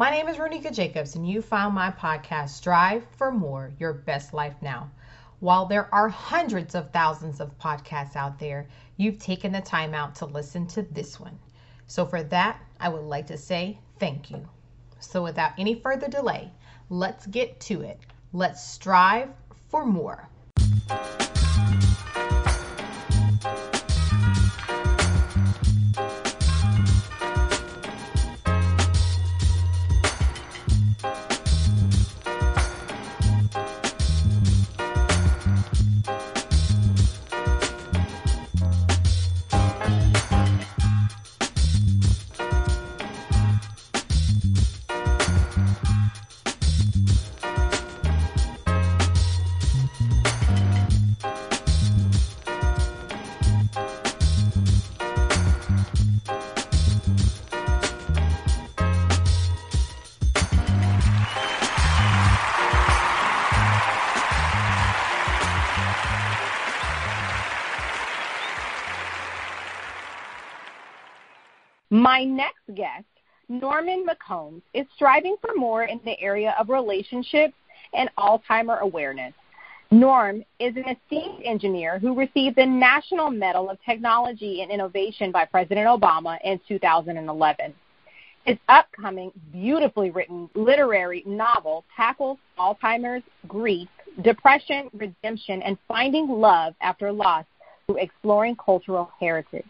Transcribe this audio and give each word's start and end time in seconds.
My 0.00 0.10
name 0.10 0.28
is 0.28 0.38
Ronika 0.38 0.74
Jacobs, 0.74 1.14
and 1.14 1.28
you 1.28 1.42
found 1.42 1.74
my 1.74 1.90
podcast, 1.90 2.48
Strive 2.48 3.04
for 3.18 3.30
More 3.30 3.70
Your 3.78 3.92
Best 3.92 4.32
Life 4.32 4.54
Now. 4.62 4.90
While 5.40 5.66
there 5.66 5.94
are 5.94 6.08
hundreds 6.08 6.74
of 6.74 6.90
thousands 6.90 7.38
of 7.38 7.58
podcasts 7.58 8.16
out 8.16 8.38
there, 8.38 8.66
you've 8.96 9.18
taken 9.18 9.52
the 9.52 9.60
time 9.60 9.92
out 9.92 10.14
to 10.14 10.24
listen 10.24 10.66
to 10.68 10.84
this 10.84 11.20
one. 11.20 11.38
So, 11.86 12.06
for 12.06 12.22
that, 12.22 12.62
I 12.80 12.88
would 12.88 13.02
like 13.02 13.26
to 13.26 13.36
say 13.36 13.78
thank 13.98 14.30
you. 14.30 14.48
So, 15.00 15.22
without 15.22 15.52
any 15.58 15.74
further 15.74 16.08
delay, 16.08 16.50
let's 16.88 17.26
get 17.26 17.60
to 17.68 17.82
it. 17.82 18.00
Let's 18.32 18.66
strive 18.66 19.28
for 19.68 19.84
more. 19.84 20.30
My 71.90 72.22
next 72.22 72.62
guest, 72.76 73.04
Norman 73.48 74.06
McCombs, 74.06 74.62
is 74.74 74.86
striving 74.94 75.34
for 75.40 75.54
more 75.56 75.84
in 75.84 76.00
the 76.04 76.18
area 76.20 76.54
of 76.58 76.68
relationships 76.68 77.54
and 77.94 78.08
Alzheimer 78.16 78.78
awareness. 78.80 79.34
Norm 79.90 80.44
is 80.60 80.76
an 80.76 80.84
esteemed 80.84 81.42
engineer 81.44 81.98
who 81.98 82.14
received 82.14 82.54
the 82.54 82.64
National 82.64 83.28
Medal 83.28 83.68
of 83.68 83.78
Technology 83.84 84.62
and 84.62 84.70
Innovation 84.70 85.32
by 85.32 85.44
President 85.44 85.88
Obama 85.88 86.38
in 86.44 86.60
2011. 86.68 87.74
His 88.44 88.56
upcoming, 88.68 89.32
beautifully 89.50 90.10
written 90.12 90.48
literary 90.54 91.24
novel 91.26 91.84
tackles 91.96 92.38
Alzheimer's, 92.56 93.24
grief, 93.48 93.88
depression, 94.22 94.90
redemption, 94.94 95.60
and 95.62 95.76
finding 95.88 96.28
love 96.28 96.74
after 96.80 97.10
loss 97.10 97.44
through 97.86 97.96
exploring 97.96 98.54
cultural 98.64 99.10
heritage. 99.18 99.64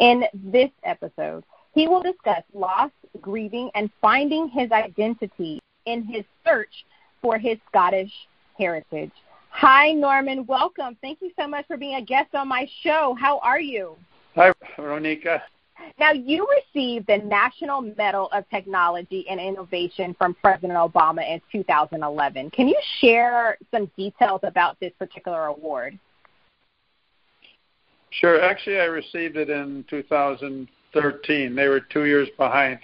In 0.00 0.24
this 0.32 0.70
episode, 0.82 1.44
he 1.72 1.86
will 1.86 2.02
discuss 2.02 2.42
loss, 2.52 2.90
grieving, 3.20 3.70
and 3.74 3.90
finding 4.00 4.48
his 4.48 4.70
identity 4.72 5.60
in 5.86 6.04
his 6.04 6.24
search 6.46 6.84
for 7.22 7.38
his 7.38 7.58
Scottish 7.68 8.12
heritage. 8.58 9.12
Hi, 9.50 9.92
Norman. 9.92 10.46
Welcome. 10.46 10.96
Thank 11.00 11.20
you 11.20 11.30
so 11.38 11.46
much 11.46 11.66
for 11.66 11.76
being 11.76 11.94
a 11.94 12.02
guest 12.02 12.34
on 12.34 12.48
my 12.48 12.68
show. 12.82 13.16
How 13.18 13.38
are 13.38 13.60
you? 13.60 13.96
Hi, 14.34 14.52
Ronika. 14.76 15.40
Now, 15.98 16.12
you 16.12 16.46
received 16.74 17.06
the 17.06 17.18
National 17.18 17.80
Medal 17.80 18.28
of 18.32 18.48
Technology 18.50 19.26
and 19.28 19.38
Innovation 19.40 20.14
from 20.18 20.34
President 20.34 20.72
Obama 20.72 21.28
in 21.28 21.40
2011. 21.52 22.50
Can 22.50 22.68
you 22.68 22.80
share 23.00 23.58
some 23.70 23.90
details 23.96 24.40
about 24.42 24.78
this 24.80 24.92
particular 24.98 25.46
award? 25.46 25.98
Sure. 28.20 28.40
Actually, 28.40 28.78
I 28.78 28.84
received 28.84 29.36
it 29.36 29.50
in 29.50 29.84
2013. 29.90 31.54
They 31.54 31.68
were 31.68 31.80
two 31.80 32.04
years 32.04 32.28
behind. 32.38 32.78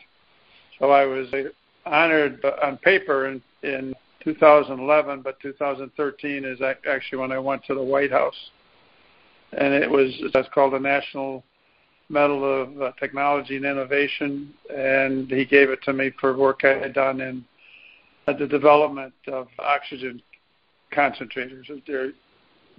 So 0.78 0.90
I 0.90 1.04
was 1.04 1.28
honored 1.86 2.44
on 2.62 2.78
paper 2.78 3.28
in, 3.28 3.42
in 3.62 3.94
2011, 4.24 5.22
but 5.22 5.38
2013 5.40 6.44
is 6.44 6.58
actually 6.62 7.18
when 7.18 7.32
I 7.32 7.38
went 7.38 7.64
to 7.66 7.74
the 7.74 7.82
White 7.82 8.10
House. 8.10 8.34
And 9.52 9.74
it 9.74 9.88
was, 9.88 10.12
that's 10.32 10.48
called 10.52 10.72
the 10.72 10.80
National 10.80 11.44
Medal 12.08 12.62
of 12.62 12.82
uh, 12.82 12.92
Technology 12.98 13.56
and 13.56 13.64
Innovation. 13.64 14.52
And 14.74 15.30
he 15.30 15.44
gave 15.44 15.70
it 15.70 15.82
to 15.84 15.92
me 15.92 16.10
for 16.20 16.36
work 16.36 16.60
I 16.64 16.78
had 16.78 16.92
done 16.92 17.20
in 17.20 17.44
the 18.26 18.46
development 18.46 19.12
of 19.28 19.48
oxygen 19.58 20.22
concentrators. 20.92 21.66
They're 21.86 22.10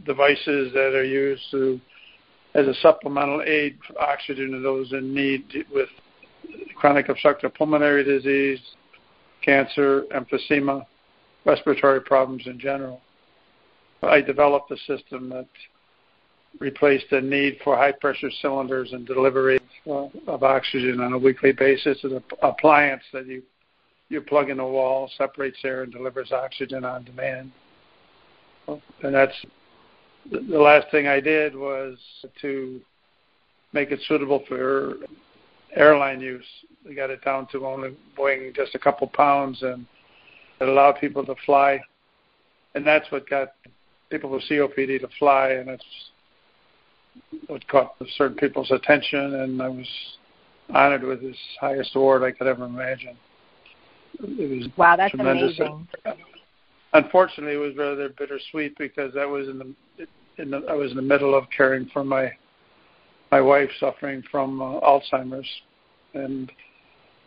devices 0.05 0.73
that 0.73 0.95
are 0.95 1.03
used 1.03 1.43
to 1.51 1.79
as 2.53 2.67
a 2.67 2.73
supplemental 2.75 3.41
aid 3.45 3.77
for 3.87 3.99
oxygen 4.01 4.51
to 4.51 4.59
those 4.59 4.91
in 4.93 5.13
need 5.13 5.65
with 5.73 5.89
chronic 6.75 7.09
obstructive 7.09 7.53
pulmonary 7.53 8.03
disease, 8.03 8.59
cancer, 9.43 10.03
emphysema, 10.13 10.85
respiratory 11.45 12.01
problems 12.01 12.43
in 12.45 12.59
general. 12.59 13.01
I 14.03 14.21
developed 14.21 14.71
a 14.71 14.77
system 14.77 15.29
that 15.29 15.47
replaced 16.59 17.05
the 17.11 17.21
need 17.21 17.59
for 17.63 17.77
high 17.77 17.93
pressure 17.93 18.31
cylinders 18.41 18.91
and 18.91 19.05
delivery 19.05 19.59
of 19.87 20.43
oxygen 20.43 20.99
on 20.99 21.13
a 21.13 21.17
weekly 21.17 21.51
basis. 21.51 21.97
It's 22.03 22.03
an 22.03 22.23
appliance 22.41 23.03
that 23.13 23.27
you 23.27 23.43
you 24.09 24.19
plug 24.19 24.49
in 24.49 24.59
a 24.59 24.67
wall, 24.67 25.09
separates 25.17 25.59
air, 25.63 25.83
and 25.83 25.91
delivers 25.91 26.33
oxygen 26.33 26.83
on 26.83 27.05
demand. 27.05 27.49
And 28.67 29.15
that's 29.15 29.33
the 30.29 30.59
last 30.59 30.87
thing 30.91 31.07
I 31.07 31.19
did 31.19 31.55
was 31.55 31.97
to 32.41 32.81
make 33.73 33.91
it 33.91 33.99
suitable 34.07 34.43
for 34.47 34.95
airline 35.75 36.19
use. 36.19 36.45
We 36.85 36.95
got 36.95 37.09
it 37.09 37.23
down 37.23 37.47
to 37.51 37.65
only 37.65 37.95
weighing 38.17 38.53
just 38.53 38.75
a 38.75 38.79
couple 38.79 39.07
pounds, 39.07 39.61
and 39.61 39.85
it 40.59 40.67
allowed 40.67 40.99
people 40.99 41.25
to 41.25 41.35
fly. 41.45 41.79
And 42.75 42.85
that's 42.85 43.09
what 43.11 43.29
got 43.29 43.53
people 44.09 44.29
with 44.29 44.43
COPD 44.49 45.01
to 45.01 45.07
fly, 45.19 45.51
and 45.51 45.67
that's 45.69 45.85
what 47.47 47.67
caught 47.67 47.95
certain 48.17 48.37
people's 48.37 48.71
attention. 48.71 49.35
And 49.35 49.61
I 49.61 49.69
was 49.69 49.87
honored 50.73 51.03
with 51.03 51.21
this 51.21 51.37
highest 51.59 51.95
award 51.95 52.23
I 52.23 52.31
could 52.31 52.47
ever 52.47 52.65
imagine. 52.65 53.17
It 54.19 54.49
was 54.49 54.69
wow, 54.77 54.95
that's 54.95 55.11
tremendous. 55.11 55.59
amazing 55.59 55.87
unfortunately, 56.93 57.55
it 57.55 57.57
was 57.57 57.75
rather 57.77 58.09
bittersweet 58.09 58.77
because 58.77 59.15
I 59.17 59.25
was 59.25 59.47
in 59.47 59.59
the, 59.59 60.07
in 60.41 60.51
the 60.51 60.65
I 60.69 60.73
was 60.73 60.91
in 60.91 60.97
the 60.97 61.03
middle 61.03 61.35
of 61.35 61.45
caring 61.55 61.89
for 61.93 62.03
my 62.03 62.31
my 63.31 63.41
wife 63.41 63.69
suffering 63.79 64.23
from 64.29 64.61
uh, 64.61 64.79
Alzheimer's, 64.81 65.47
and 66.13 66.51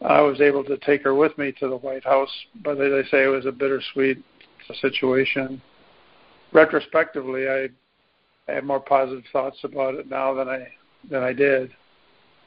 I 0.03 0.21
was 0.21 0.41
able 0.41 0.65
to 0.65 0.77
take 0.79 1.03
her 1.05 1.15
with 1.15 1.37
me 1.39 1.53
to 1.53 1.69
the 1.69 1.77
White 1.77 2.05
House. 2.05 2.31
But 2.63 2.81
as 2.81 2.93
I 2.93 3.11
say, 3.11 3.25
it 3.25 3.29
was 3.29 3.47
a 3.47 3.53
bittersweet 3.53 4.23
situation. 4.81 5.63
Retrospectively, 6.53 7.49
I, 7.49 7.69
I 8.49 8.55
have 8.55 8.65
more 8.65 8.81
positive 8.81 9.25
thoughts 9.33 9.59
about 9.65 9.95
it 9.95 10.11
now 10.11 10.35
than 10.35 10.49
I 10.49 10.69
than 11.11 11.23
I 11.23 11.33
did. 11.33 11.71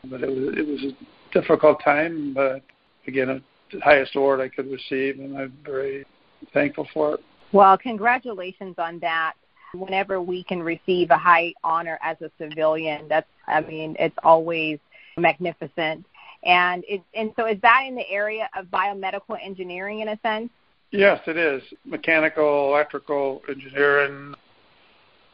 But 0.05 0.21
it 0.21 0.29
was 0.29 0.55
it 0.55 0.67
was 0.67 0.93
a 0.93 1.39
difficult 1.39 1.83
time. 1.83 2.33
But 2.33 2.61
again, 3.07 3.41
the 3.71 3.79
highest 3.79 4.15
award 4.15 4.39
I 4.39 4.49
could 4.49 4.71
receive, 4.71 5.19
and 5.19 5.35
I'm 5.37 5.53
very 5.65 6.05
thankful 6.53 6.87
for 6.93 7.15
it. 7.15 7.19
Well, 7.51 7.77
congratulations 7.77 8.75
on 8.77 8.99
that. 8.99 9.33
Whenever 9.73 10.21
we 10.21 10.43
can 10.43 10.61
receive 10.63 11.11
a 11.11 11.17
high 11.17 11.53
honor 11.63 11.99
as 12.01 12.17
a 12.21 12.31
civilian, 12.37 13.07
that's, 13.09 13.27
I 13.47 13.61
mean, 13.61 13.95
it's 13.99 14.15
always 14.23 14.79
magnificent. 15.17 16.05
And 16.43 16.83
it, 16.87 17.01
and 17.13 17.31
so 17.35 17.47
is 17.47 17.59
that 17.61 17.83
in 17.87 17.95
the 17.95 18.09
area 18.09 18.49
of 18.57 18.67
biomedical 18.67 19.37
engineering 19.41 19.99
in 20.01 20.09
a 20.09 20.19
sense? 20.21 20.49
Yes, 20.91 21.19
it 21.27 21.35
is. 21.35 21.61
Mechanical, 21.85 22.69
electrical 22.69 23.41
engineering. 23.49 24.33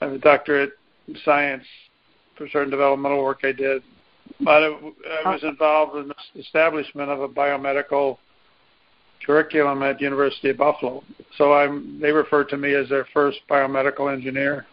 I 0.02 0.06
have 0.06 0.14
a 0.14 0.18
doctorate 0.18 0.72
in 1.08 1.16
science 1.24 1.64
for 2.36 2.48
certain 2.50 2.72
developmental 2.72 3.24
work 3.24 3.42
I 3.44 3.52
did. 3.52 3.84
But 4.40 4.64
I 4.64 4.70
was 5.26 5.42
oh. 5.44 5.50
involved 5.50 5.96
in 5.98 6.08
the 6.08 6.42
establishment 6.42 7.10
of 7.10 7.22
a 7.22 7.28
biomedical 7.28 8.18
curriculum 9.26 9.84
at 9.84 10.02
University 10.02 10.50
of 10.50 10.58
Buffalo. 10.58 11.04
So 11.38 11.54
I'm 11.54 12.00
they 12.00 12.12
refer 12.12 12.44
to 12.46 12.58
me 12.58 12.74
as 12.74 12.90
their 12.90 13.08
first 13.14 13.40
biomedical 13.50 14.12
engineer. 14.12 14.66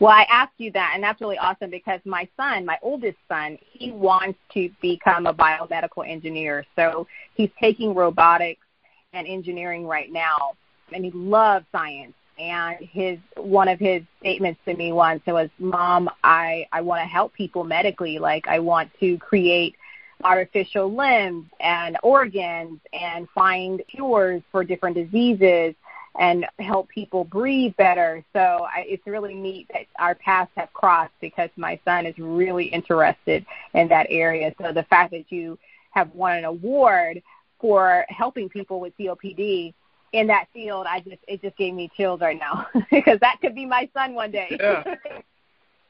Well, 0.00 0.12
I 0.12 0.26
asked 0.28 0.54
you 0.58 0.72
that, 0.72 0.92
and 0.94 1.02
that's 1.02 1.20
really 1.20 1.38
awesome 1.38 1.70
because 1.70 2.00
my 2.04 2.28
son, 2.36 2.66
my 2.66 2.78
oldest 2.82 3.16
son, 3.28 3.58
he 3.62 3.92
wants 3.92 4.38
to 4.54 4.68
become 4.82 5.26
a 5.26 5.32
biomedical 5.32 6.08
engineer. 6.08 6.66
So 6.74 7.06
he's 7.34 7.50
taking 7.60 7.94
robotics 7.94 8.66
and 9.12 9.26
engineering 9.26 9.86
right 9.86 10.10
now, 10.10 10.54
and 10.92 11.04
he 11.04 11.12
loves 11.12 11.64
science. 11.70 12.14
And 12.36 12.76
his 12.80 13.18
one 13.36 13.68
of 13.68 13.78
his 13.78 14.02
statements 14.18 14.60
to 14.64 14.74
me 14.74 14.90
once 14.90 15.22
was, 15.26 15.48
"Mom, 15.60 16.10
I 16.24 16.66
I 16.72 16.80
want 16.80 17.00
to 17.00 17.06
help 17.06 17.32
people 17.32 17.62
medically. 17.62 18.18
Like 18.18 18.48
I 18.48 18.58
want 18.58 18.90
to 18.98 19.16
create 19.18 19.76
artificial 20.24 20.92
limbs 20.92 21.46
and 21.60 21.96
organs 22.02 22.80
and 22.92 23.28
find 23.34 23.82
cures 23.88 24.42
for 24.50 24.64
different 24.64 24.96
diseases 24.96 25.74
and 26.16 26.46
help 26.58 26.88
people 26.88 27.24
breathe 27.24 27.74
better. 27.76 28.24
So 28.32 28.40
I, 28.40 28.84
it's 28.86 29.06
really 29.06 29.34
neat 29.34 29.68
that 29.72 29.86
our 29.98 30.14
paths 30.14 30.50
have 30.56 30.72
crossed 30.72 31.12
because 31.20 31.50
my 31.56 31.78
son 31.84 32.06
is 32.06 32.18
really 32.18 32.66
interested 32.66 33.44
in 33.74 33.88
that 33.88 34.06
area. 34.10 34.54
So 34.60 34.72
the 34.72 34.84
fact 34.84 35.10
that 35.10 35.30
you 35.30 35.58
have 35.90 36.14
won 36.14 36.38
an 36.38 36.44
award 36.44 37.22
for 37.60 38.04
helping 38.08 38.48
people 38.48 38.80
with 38.80 38.96
COPD 38.98 39.74
in 40.12 40.26
that 40.28 40.46
field, 40.52 40.86
I 40.88 41.00
just 41.00 41.18
it 41.26 41.42
just 41.42 41.56
gave 41.56 41.74
me 41.74 41.90
chills 41.96 42.20
right 42.20 42.38
now 42.38 42.68
because 42.90 43.18
that 43.20 43.40
could 43.40 43.54
be 43.54 43.66
my 43.66 43.88
son 43.92 44.14
one 44.14 44.30
day. 44.30 44.56
yeah. 44.58 44.84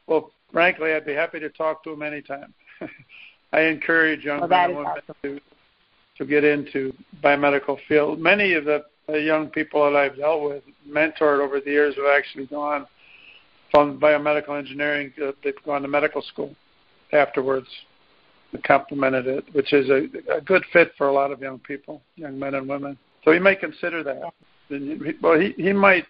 Well, 0.07 0.33
frankly, 0.53 0.93
I'd 0.93 1.07
be 1.07 1.15
happy 1.15 1.41
to 1.41 1.49
talk 1.49 1.83
to 1.85 1.93
him 1.93 2.03
anytime. 2.03 2.55
I 3.55 3.63
encourage 3.67 4.25
young 4.25 4.41
well, 4.41 4.49
men 4.49 4.71
and 4.71 4.77
women 4.77 4.93
awesome. 4.93 5.15
to 5.23 5.41
to 6.19 6.25
get 6.25 6.45
into 6.45 6.93
biomedical 7.23 7.79
field. 7.89 8.19
Many 8.21 8.55
of 8.55 8.65
the, 8.65 8.85
young 9.09 9.49
people 9.49 9.85
that 9.85 9.97
I've 9.97 10.17
dealt 10.17 10.43
with, 10.43 10.63
mentored 10.89 11.41
over 11.41 11.61
the 11.61 11.71
years, 11.71 11.95
have 11.97 12.07
actually 12.07 12.47
gone 12.47 12.87
from 13.71 14.01
biomedical 14.01 14.59
engineering. 14.59 15.13
Uh, 15.23 15.33
they've 15.43 15.55
gone 15.67 15.83
to 15.83 15.89
medical 15.89 16.23
school 16.23 16.55
afterwards, 17.13 17.67
and 18.53 18.63
complemented 18.65 19.27
it, 19.27 19.45
which 19.53 19.73
is 19.73 19.89
a, 19.91 20.07
a 20.33 20.41
good 20.41 20.65
fit 20.73 20.93
for 20.97 21.09
a 21.09 21.13
lot 21.13 21.33
of 21.33 21.41
young 21.41 21.59
people, 21.59 22.01
young 22.17 22.39
men 22.39 22.55
and 22.55 22.69
women. 22.69 22.97
So 23.25 23.33
he 23.33 23.39
may 23.39 23.57
consider 23.57 24.03
that. 24.03 24.33
Well, 25.21 25.39
he 25.39 25.53
he 25.57 25.73
might, 25.73 26.07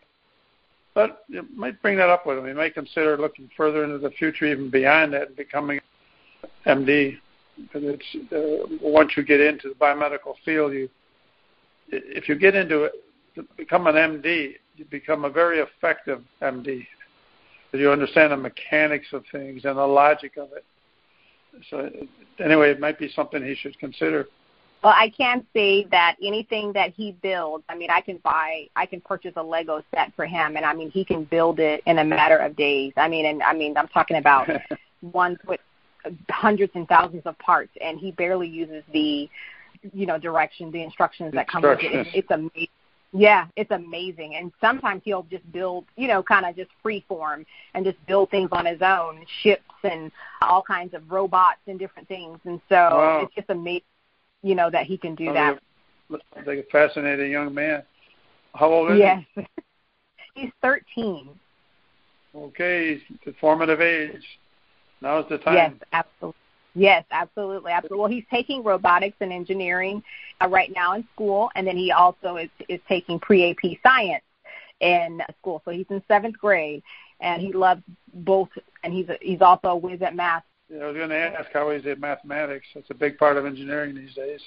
but 0.95 1.25
you 1.29 1.47
might 1.55 1.81
bring 1.83 1.97
that 1.99 2.09
up 2.09 2.27
with 2.27 2.39
him. 2.39 2.47
He 2.47 2.53
might 2.53 2.75
consider 2.75 3.19
looking 3.19 3.51
further 3.57 3.85
into 3.85 3.99
the 3.99 4.11
future, 4.11 4.47
even 4.47 4.71
beyond 4.71 5.13
that, 5.15 5.29
and 5.29 5.37
becoming 5.37 5.81
MD. 6.67 7.19
Because 7.57 7.83
it's 7.85 8.33
uh, 8.33 8.77
once 8.83 9.13
you 9.17 9.23
get 9.23 9.41
into 9.41 9.69
the 9.69 9.75
biomedical 9.75 10.35
field, 10.45 10.73
you 10.73 10.89
if 11.89 12.29
you 12.29 12.35
get 12.35 12.55
into 12.55 12.85
it, 12.85 12.93
to 13.37 13.47
become 13.57 13.87
an 13.87 13.95
MD, 13.95 14.55
you 14.77 14.85
become 14.87 15.25
a 15.25 15.31
very 15.31 15.61
effective 15.61 16.23
MD. 16.43 16.87
You 17.73 17.91
understand 17.91 18.33
the 18.33 18.37
mechanics 18.37 19.09
of 19.13 19.25
things 19.33 19.65
and 19.65 19.77
the 19.77 19.87
logic 19.87 20.37
of 20.37 20.51
it. 20.53 20.65
So 21.71 21.91
anyway, 22.39 22.71
it 22.71 22.81
might 22.81 22.99
be 22.99 23.09
something 23.09 23.43
he 23.43 23.55
should 23.55 23.79
consider. 23.79 24.27
Well, 24.83 24.93
I 24.95 25.09
can 25.17 25.47
say 25.55 25.87
that 25.91 26.17
anything 26.23 26.73
that 26.75 26.93
he 26.95 27.13
builds, 27.23 27.65
I 27.69 27.75
mean, 27.75 27.91
I 27.91 28.01
can 28.01 28.19
buy, 28.19 28.69
I 28.77 28.85
can 28.87 29.01
purchase 29.01 29.33
a 29.37 29.43
Lego 29.43 29.83
set 29.95 30.15
for 30.15 30.27
him, 30.27 30.57
and 30.57 30.65
I 30.65 30.75
mean, 30.75 30.91
he 30.91 31.05
can 31.05 31.25
build 31.25 31.59
it 31.59 31.83
in 31.87 31.99
a 31.99 32.05
matter 32.05 32.37
of 32.37 32.55
days. 32.55 32.93
I 32.97 33.09
mean, 33.09 33.25
and 33.25 33.43
I 33.43 33.55
mean, 33.55 33.79
I'm 33.79 33.89
talking 33.89 34.19
about 34.19 34.47
ones 35.03 35.39
with 35.47 35.61
hundreds 36.31 36.73
and 36.75 36.89
thousands 36.89 37.23
of 37.27 37.39
parts, 37.39 37.73
and 37.81 37.99
he 37.99 38.13
barely 38.13 38.49
uses 38.49 38.83
the, 38.93 39.29
you 39.93 40.07
know, 40.07 40.19
directions, 40.19 40.73
the 40.73 40.83
instructions 40.83 41.33
that 41.35 41.49
come 41.49 41.63
with 41.63 41.81
it. 41.81 41.95
It's, 41.95 42.11
it's 42.15 42.31
amazing. 42.31 42.69
Yeah, 43.17 43.47
it's 43.55 43.71
amazing. 43.71 44.35
And 44.35 44.51
sometimes 44.61 45.03
he'll 45.05 45.23
just 45.31 45.51
build, 45.53 45.85
you 45.97 46.09
know, 46.09 46.21
kind 46.21 46.45
of 46.45 46.57
just 46.57 46.71
free 46.83 47.05
form 47.07 47.47
and 47.75 47.85
just 47.85 48.05
build 48.07 48.31
things 48.31 48.49
on 48.51 48.67
his 48.67 48.83
own, 48.83 49.25
ships 49.43 49.63
and 49.85 50.11
all 50.43 50.63
kinds 50.63 50.95
of 50.95 51.09
robots 51.13 51.61
and 51.69 51.79
different 51.79 52.09
things. 52.09 52.41
And 52.45 52.61
so 52.69 52.75
wow. 52.75 53.21
it's 53.23 53.35
just 53.35 53.51
amazing 53.51 53.83
you 54.45 54.55
know 54.55 54.71
that 54.71 54.87
he 54.87 54.97
can 54.97 55.17
do 55.17 55.33
that. 55.33 55.59
Like 56.09 56.59
a 56.59 56.63
fascinating 56.71 57.33
young 57.33 57.53
man. 57.53 57.83
How 58.55 58.71
old 58.71 58.93
is 58.93 58.99
yes. 58.99 59.25
he? 59.35 59.41
Yes, 59.41 59.49
he's 60.35 60.51
thirteen. 60.63 61.31
Okay, 62.37 63.01
the 63.25 63.35
formative 63.41 63.81
age. 63.81 64.23
Now's 65.05 65.29
the 65.29 65.39
time. 65.39 65.55
Yes, 65.55 65.73
absolutely. 65.93 66.41
Yes, 66.77 67.05
absolutely, 67.13 67.71
absolutely. 67.71 67.99
Well, 67.99 68.11
he's 68.11 68.25
taking 68.33 68.65
robotics 68.65 69.17
and 69.21 69.33
engineering 69.33 70.03
uh, 70.41 70.49
right 70.49 70.73
now 70.75 70.95
in 70.95 71.07
school, 71.15 71.51
and 71.55 71.65
then 71.65 71.77
he 71.77 71.93
also 71.93 72.37
is 72.37 72.51
is 72.69 72.81
taking 72.89 73.21
pre 73.21 73.51
AP 73.51 73.79
science 73.83 74.25
in 74.81 75.21
school. 75.39 75.63
So 75.65 75.71
he's 75.71 75.87
in 75.91 76.03
seventh 76.09 76.37
grade, 76.37 76.83
and 77.21 77.41
he 77.41 77.53
loves 77.53 77.83
both. 78.13 78.49
And 78.83 78.93
he's 78.93 79.09
a, 79.09 79.17
he's 79.21 79.41
also 79.41 79.69
a 79.69 79.77
whiz 79.77 80.03
at 80.03 80.17
math 80.17 80.43
yeah, 80.71 80.83
I 80.83 80.87
was 80.87 80.97
going 80.97 81.11
to 81.11 81.17
ask 81.17 81.51
how 81.53 81.71
he's 81.71 81.87
at 81.87 82.01
mathematics. 82.01 82.67
That's 82.75 82.91
a 82.91 82.95
big 82.95 83.19
part 83.19 83.37
of 83.37 83.45
engineering 83.45 83.95
these 83.95 84.15
days. 84.15 84.41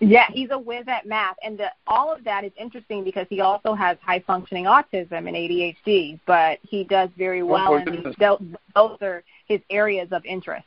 Yeah, 0.00 0.26
he's 0.32 0.50
a 0.50 0.58
whiz 0.58 0.84
at 0.88 1.06
math, 1.06 1.36
and 1.42 1.56
the, 1.56 1.68
all 1.86 2.12
of 2.12 2.24
that 2.24 2.44
is 2.44 2.52
interesting 2.58 3.04
because 3.04 3.26
he 3.30 3.40
also 3.40 3.74
has 3.74 3.96
high 4.02 4.22
functioning 4.26 4.64
autism 4.64 5.28
and 5.28 5.28
ADHD, 5.28 6.18
but 6.26 6.58
he 6.62 6.84
does 6.84 7.08
very 7.16 7.42
oh, 7.42 7.46
well, 7.46 7.68
oh, 7.68 7.76
and 7.76 8.14
those 8.74 8.98
are 9.00 9.22
his 9.46 9.60
areas 9.70 10.08
of 10.12 10.24
interest. 10.24 10.66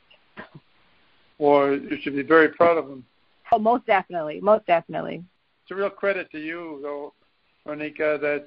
Well, 1.38 1.72
you 1.72 1.98
should 2.02 2.16
be 2.16 2.22
very 2.22 2.48
proud 2.48 2.78
of 2.78 2.88
him. 2.88 3.04
Oh, 3.52 3.58
most 3.58 3.86
definitely, 3.86 4.40
most 4.40 4.66
definitely. 4.66 5.24
It's 5.62 5.70
a 5.70 5.74
real 5.74 5.90
credit 5.90 6.30
to 6.32 6.38
you, 6.38 6.80
though, 6.82 7.12
Monica, 7.66 8.18
that 8.20 8.46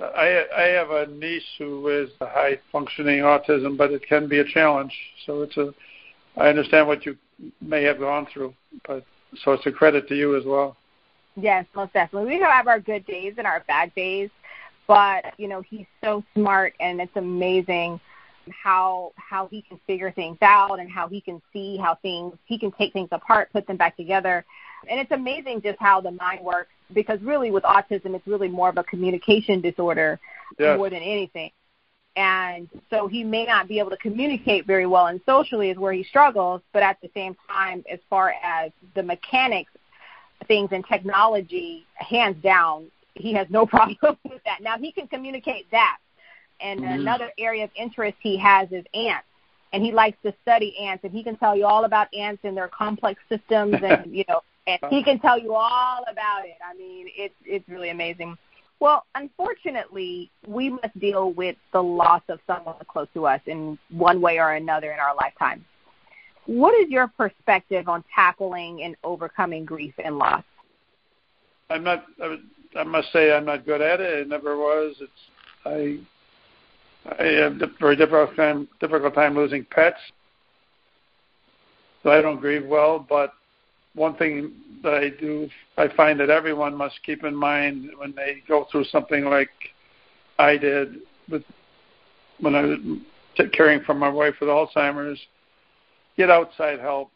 I 0.00 0.44
I 0.56 0.62
have 0.68 0.90
a 0.90 1.06
niece 1.06 1.42
who 1.58 1.88
is 1.88 2.10
high 2.20 2.58
functioning 2.70 3.20
autism, 3.20 3.76
but 3.76 3.90
it 3.90 4.06
can 4.06 4.28
be 4.28 4.38
a 4.38 4.44
challenge. 4.44 4.92
So 5.26 5.42
it's 5.42 5.56
a 5.56 5.74
I 6.36 6.48
understand 6.48 6.86
what 6.86 7.04
you 7.04 7.16
may 7.60 7.82
have 7.84 7.98
gone 7.98 8.26
through, 8.32 8.54
but 8.86 9.04
so 9.42 9.52
it's 9.52 9.66
a 9.66 9.72
credit 9.72 10.08
to 10.08 10.16
you 10.16 10.36
as 10.36 10.44
well. 10.44 10.76
Yes, 11.36 11.66
most 11.74 11.92
definitely. 11.92 12.30
We 12.30 12.40
have 12.40 12.66
our 12.66 12.80
good 12.80 13.06
days 13.06 13.34
and 13.38 13.46
our 13.46 13.64
bad 13.68 13.94
days, 13.94 14.30
but 14.86 15.24
you 15.36 15.48
know 15.48 15.62
he's 15.62 15.86
so 16.02 16.24
smart, 16.34 16.74
and 16.80 17.00
it's 17.00 17.16
amazing 17.16 18.00
how 18.50 19.12
how 19.16 19.46
he 19.46 19.62
can 19.62 19.78
figure 19.86 20.10
things 20.10 20.38
out 20.42 20.80
and 20.80 20.90
how 20.90 21.08
he 21.08 21.20
can 21.20 21.40
see 21.52 21.76
how 21.76 21.94
things 21.96 22.34
he 22.46 22.58
can 22.58 22.72
take 22.72 22.92
things 22.92 23.08
apart, 23.12 23.50
put 23.52 23.66
them 23.66 23.76
back 23.76 23.96
together, 23.96 24.44
and 24.88 25.00
it's 25.00 25.10
amazing 25.10 25.62
just 25.62 25.78
how 25.78 26.00
the 26.00 26.10
mind 26.10 26.44
works 26.44 26.70
because 26.94 27.20
really 27.20 27.50
with 27.50 27.64
autism 27.64 28.14
it's 28.14 28.26
really 28.26 28.48
more 28.48 28.68
of 28.68 28.78
a 28.78 28.84
communication 28.84 29.60
disorder 29.60 30.18
yes. 30.58 30.76
more 30.76 30.90
than 30.90 31.02
anything. 31.02 31.50
And 32.16 32.68
so 32.90 33.06
he 33.06 33.22
may 33.22 33.44
not 33.44 33.68
be 33.68 33.78
able 33.78 33.90
to 33.90 33.96
communicate 33.96 34.66
very 34.66 34.86
well 34.86 35.06
and 35.06 35.20
socially 35.24 35.70
is 35.70 35.78
where 35.78 35.92
he 35.92 36.02
struggles 36.04 36.62
but 36.72 36.82
at 36.82 37.00
the 37.00 37.10
same 37.14 37.36
time 37.48 37.84
as 37.90 38.00
far 38.10 38.34
as 38.42 38.72
the 38.94 39.02
mechanics 39.02 39.70
things 40.46 40.70
and 40.72 40.84
technology 40.86 41.84
hands 41.94 42.42
down 42.42 42.90
he 43.14 43.32
has 43.34 43.46
no 43.50 43.66
problem 43.74 44.16
with 44.24 44.42
that. 44.44 44.60
Now 44.62 44.78
he 44.78 44.92
can 44.92 45.06
communicate 45.06 45.70
that 45.70 45.98
and 46.60 46.80
mm-hmm. 46.80 47.00
another 47.00 47.30
area 47.38 47.64
of 47.64 47.70
interest 47.76 48.16
he 48.20 48.36
has 48.36 48.70
is 48.72 48.84
ants 48.94 49.26
and 49.72 49.82
he 49.82 49.92
likes 49.92 50.16
to 50.24 50.32
study 50.42 50.76
ants 50.78 51.04
and 51.04 51.12
he 51.12 51.22
can 51.22 51.36
tell 51.36 51.56
you 51.56 51.66
all 51.66 51.84
about 51.84 52.12
ants 52.14 52.40
and 52.44 52.56
their 52.56 52.68
complex 52.68 53.20
systems 53.28 53.74
and 53.82 54.14
you 54.14 54.24
know 54.28 54.40
and 54.68 54.78
he 54.90 55.02
can 55.02 55.18
tell 55.18 55.38
you 55.38 55.54
all 55.54 56.04
about 56.10 56.44
it. 56.44 56.58
I 56.62 56.76
mean, 56.76 57.06
it's 57.16 57.34
it's 57.44 57.68
really 57.68 57.90
amazing. 57.90 58.36
Well, 58.80 59.06
unfortunately, 59.14 60.30
we 60.46 60.70
must 60.70 60.98
deal 61.00 61.32
with 61.32 61.56
the 61.72 61.82
loss 61.82 62.22
of 62.28 62.38
someone 62.46 62.76
close 62.86 63.08
to 63.14 63.26
us 63.26 63.40
in 63.46 63.78
one 63.90 64.20
way 64.20 64.38
or 64.38 64.52
another 64.52 64.92
in 64.92 65.00
our 65.00 65.16
lifetime. 65.16 65.64
What 66.46 66.78
is 66.78 66.88
your 66.88 67.08
perspective 67.08 67.88
on 67.88 68.04
tackling 68.14 68.82
and 68.82 68.96
overcoming 69.02 69.64
grief 69.64 69.94
and 70.02 70.18
loss? 70.18 70.44
I'm 71.70 71.82
not. 71.82 72.04
I 72.76 72.84
must 72.84 73.10
say, 73.12 73.32
I'm 73.32 73.46
not 73.46 73.66
good 73.66 73.80
at 73.80 74.00
it. 74.00 74.26
I 74.26 74.28
never 74.28 74.56
was. 74.56 74.96
It's 75.00 75.12
I. 75.64 75.98
I 77.06 77.24
have 77.24 77.60
a 77.62 77.68
very 77.80 77.96
difficult 77.96 78.36
time, 78.36 78.68
difficult 78.80 79.14
time 79.14 79.34
losing 79.34 79.64
pets. 79.64 79.98
So 82.02 82.10
I 82.10 82.20
don't 82.20 82.40
grieve 82.40 82.66
well, 82.66 83.04
but 83.08 83.32
one 83.94 84.14
thing 84.16 84.52
that 84.82 84.94
I 84.94 85.10
do, 85.10 85.48
I 85.76 85.88
find 85.88 86.20
that 86.20 86.30
everyone 86.30 86.74
must 86.76 87.02
keep 87.04 87.24
in 87.24 87.34
mind 87.34 87.90
when 87.98 88.14
they 88.14 88.42
go 88.46 88.66
through 88.70 88.84
something 88.84 89.24
like 89.24 89.50
I 90.38 90.56
did 90.56 90.98
with 91.28 91.42
when 92.40 92.54
I 92.54 92.62
was 92.62 92.78
caring 93.52 93.82
for 93.82 93.94
my 93.94 94.08
wife 94.08 94.34
with 94.40 94.48
Alzheimer's. 94.48 95.18
Get 96.16 96.30
outside 96.30 96.78
help. 96.78 97.10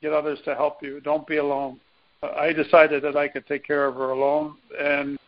Get 0.00 0.12
others 0.12 0.38
to 0.44 0.54
help 0.54 0.82
you. 0.82 1.00
Don't 1.00 1.26
be 1.26 1.38
alone. 1.38 1.80
I 2.22 2.52
decided 2.52 3.02
that 3.02 3.16
I 3.16 3.26
could 3.26 3.46
take 3.46 3.64
care 3.64 3.86
of 3.86 3.94
her 3.96 4.10
alone, 4.10 4.56
and 4.78 5.18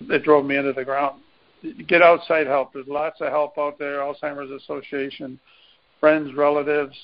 it 0.00 0.24
drove 0.24 0.44
me 0.44 0.56
into 0.56 0.74
the 0.74 0.84
ground. 0.84 1.21
Get 1.86 2.02
outside 2.02 2.46
help. 2.46 2.72
There's 2.72 2.86
lots 2.88 3.20
of 3.20 3.28
help 3.28 3.56
out 3.58 3.78
there. 3.78 3.98
Alzheimer's 3.98 4.50
Association, 4.62 5.38
friends, 6.00 6.34
relatives. 6.34 6.96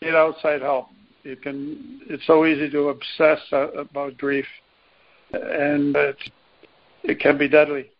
Get 0.00 0.14
outside 0.14 0.62
help 0.62 0.88
you 1.26 1.36
can. 1.36 2.00
It's 2.08 2.26
so 2.26 2.46
easy 2.46 2.70
to 2.70 2.88
obsess 2.88 3.40
about 3.52 4.16
grief, 4.16 4.46
and 5.32 5.94
it 5.96 6.16
it 7.02 7.20
can 7.20 7.36
be 7.36 7.48
deadly. 7.48 7.90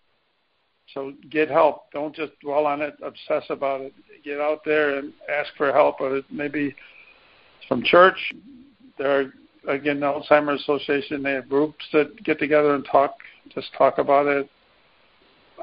So 0.94 1.12
get 1.30 1.50
help. 1.50 1.90
Don't 1.92 2.14
just 2.14 2.38
dwell 2.40 2.66
on 2.66 2.80
it. 2.80 2.94
Obsess 3.02 3.44
about 3.50 3.80
it. 3.80 3.92
Get 4.24 4.40
out 4.40 4.60
there 4.64 4.98
and 4.98 5.12
ask 5.28 5.50
for 5.56 5.72
help. 5.72 6.00
Or 6.00 6.22
maybe 6.30 6.74
from 7.68 7.82
church. 7.82 8.32
There 8.96 9.32
again 9.68 10.00
the 10.00 10.06
Alzheimer's 10.06 10.60
Association. 10.62 11.22
They 11.22 11.32
have 11.32 11.48
groups 11.48 11.84
that 11.92 12.22
get 12.22 12.38
together 12.38 12.74
and 12.74 12.86
talk. 12.90 13.16
Just 13.52 13.68
talk 13.76 13.98
about 13.98 14.26
it. 14.26 14.48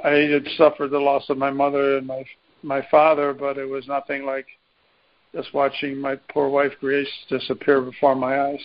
I 0.04 0.12
had 0.12 0.46
suffered 0.58 0.92
the 0.92 1.00
loss 1.00 1.30
of 1.30 1.38
my 1.38 1.50
mother 1.50 1.98
and 1.98 2.06
my 2.06 2.26
my 2.62 2.86
father, 2.90 3.34
but 3.34 3.58
it 3.58 3.68
was 3.68 3.88
nothing 3.88 4.26
like 4.26 4.48
just 5.34 5.54
watching 5.54 5.98
my 5.98 6.16
poor 6.30 6.50
wife 6.50 6.72
Grace 6.80 7.08
disappear 7.30 7.82
before 7.82 8.16
my 8.16 8.40
eyes. 8.40 8.62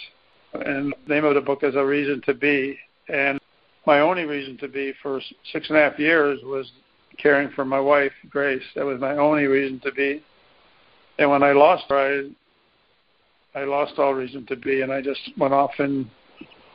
And 0.53 0.95
the 1.07 1.15
name 1.15 1.25
of 1.25 1.35
the 1.35 1.41
book 1.41 1.63
is 1.63 1.75
A 1.75 1.85
Reason 1.85 2.23
to 2.27 2.35
Be. 2.35 2.79
And 3.09 3.41
my 3.87 4.01
only 4.01 4.25
reason 4.25 4.57
to 4.59 4.69
be 4.69 4.93
for 5.03 5.21
six 5.53 5.69
and 5.69 5.79
a 5.79 5.81
half 5.81 5.99
years 5.99 6.41
was 6.45 6.71
caring 7.17 7.51
for 7.51 7.65
my 7.65 7.81
wife, 7.81 8.13
Grace. 8.31 8.63
That 8.77 8.85
was 8.85 9.01
my 9.01 9.17
only 9.17 9.47
reason 9.47 9.81
to 9.81 9.93
be. 9.93 10.23
And 11.19 11.31
when 11.31 11.43
I 11.43 11.53
lost 11.53 11.85
her, 11.89 12.31
I, 13.55 13.61
I 13.61 13.65
lost 13.65 13.99
all 13.99 14.15
reason 14.15 14.47
to 14.47 14.57
be, 14.57 14.83
and 14.83 14.93
I 14.93 15.01
just 15.01 15.21
went 15.37 15.55
off 15.55 15.73
and 15.79 16.09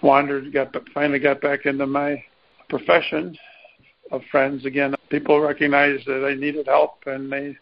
wandered. 0.01 0.51
Got 0.53 0.75
finally 0.93 1.20
got 1.20 1.39
back 1.39 1.65
into 1.65 1.88
my 1.88 2.22
profession 2.70 3.38
of 4.13 4.22
friends 4.32 4.65
again. 4.65 4.96
People 5.10 5.39
recognized 5.41 6.05
that 6.08 6.25
I 6.25 6.39
needed 6.39 6.67
help, 6.67 7.03
and 7.05 7.32
they 7.32 7.58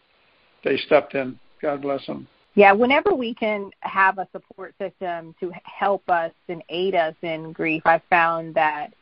they 0.63 0.77
stepped 0.77 1.15
in. 1.15 1.39
God 1.61 1.81
bless 1.81 2.05
them. 2.05 2.27
Yeah, 2.53 2.73
whenever 2.73 3.15
we 3.15 3.33
can 3.33 3.71
have 3.79 4.17
a 4.17 4.27
support 4.31 4.75
system 4.79 5.33
to 5.39 5.51
help 5.63 6.07
us 6.09 6.31
and 6.49 6.61
aid 6.69 6.95
us 6.95 7.15
in 7.21 7.53
grief, 7.53 7.81
I've 7.85 8.03
found 8.09 8.55
that 8.55 8.93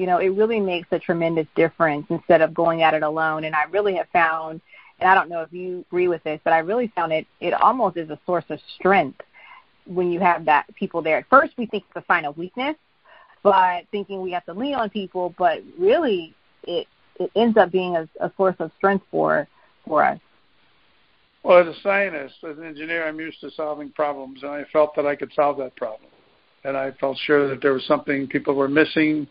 you 0.00 0.06
know, 0.06 0.16
it 0.16 0.28
really 0.28 0.60
makes 0.60 0.88
a 0.92 0.98
tremendous 0.98 1.46
difference 1.54 2.06
instead 2.08 2.40
of 2.40 2.54
going 2.54 2.80
at 2.80 2.94
it 2.94 3.02
alone. 3.02 3.44
And 3.44 3.54
I 3.54 3.64
really 3.64 3.96
have 3.96 4.08
found, 4.14 4.62
and 4.98 5.10
I 5.10 5.14
don't 5.14 5.28
know 5.28 5.42
if 5.42 5.52
you 5.52 5.84
agree 5.90 6.08
with 6.08 6.24
this, 6.24 6.40
but 6.42 6.54
I 6.54 6.60
really 6.60 6.90
found 6.96 7.12
it, 7.12 7.26
it 7.38 7.52
almost 7.52 7.98
is 7.98 8.08
a 8.08 8.18
source 8.24 8.46
of 8.48 8.58
strength 8.76 9.20
when 9.84 10.10
you 10.10 10.18
have 10.20 10.46
that 10.46 10.74
people 10.74 11.02
there. 11.02 11.18
At 11.18 11.28
first, 11.28 11.52
we 11.58 11.66
think 11.66 11.84
it's 11.86 12.02
a 12.02 12.10
sign 12.10 12.24
of 12.24 12.38
weakness, 12.38 12.76
but 13.42 13.84
thinking 13.90 14.22
we 14.22 14.30
have 14.30 14.46
to 14.46 14.54
lean 14.54 14.74
on 14.74 14.88
people, 14.88 15.34
but 15.36 15.62
really, 15.78 16.34
it 16.64 16.86
it 17.18 17.30
ends 17.36 17.56
up 17.56 17.70
being 17.70 17.96
a, 17.96 18.08
a 18.20 18.32
source 18.36 18.56
of 18.58 18.70
strength 18.78 19.04
for 19.10 19.46
for 19.86 20.04
us. 20.04 20.18
Well, 21.42 21.58
as 21.58 21.74
a 21.74 21.80
scientist, 21.80 22.34
as 22.48 22.58
an 22.58 22.64
engineer, 22.64 23.08
I'm 23.08 23.18
used 23.18 23.40
to 23.40 23.50
solving 23.52 23.90
problems, 23.90 24.42
and 24.42 24.50
I 24.52 24.64
felt 24.72 24.94
that 24.96 25.06
I 25.06 25.16
could 25.16 25.32
solve 25.34 25.56
that 25.58 25.74
problem. 25.74 26.10
And 26.64 26.76
I 26.76 26.90
felt 26.92 27.16
sure 27.24 27.48
that 27.48 27.62
there 27.62 27.72
was 27.72 27.86
something 27.86 28.26
people 28.26 28.54
were 28.54 28.68
missing 28.68 29.26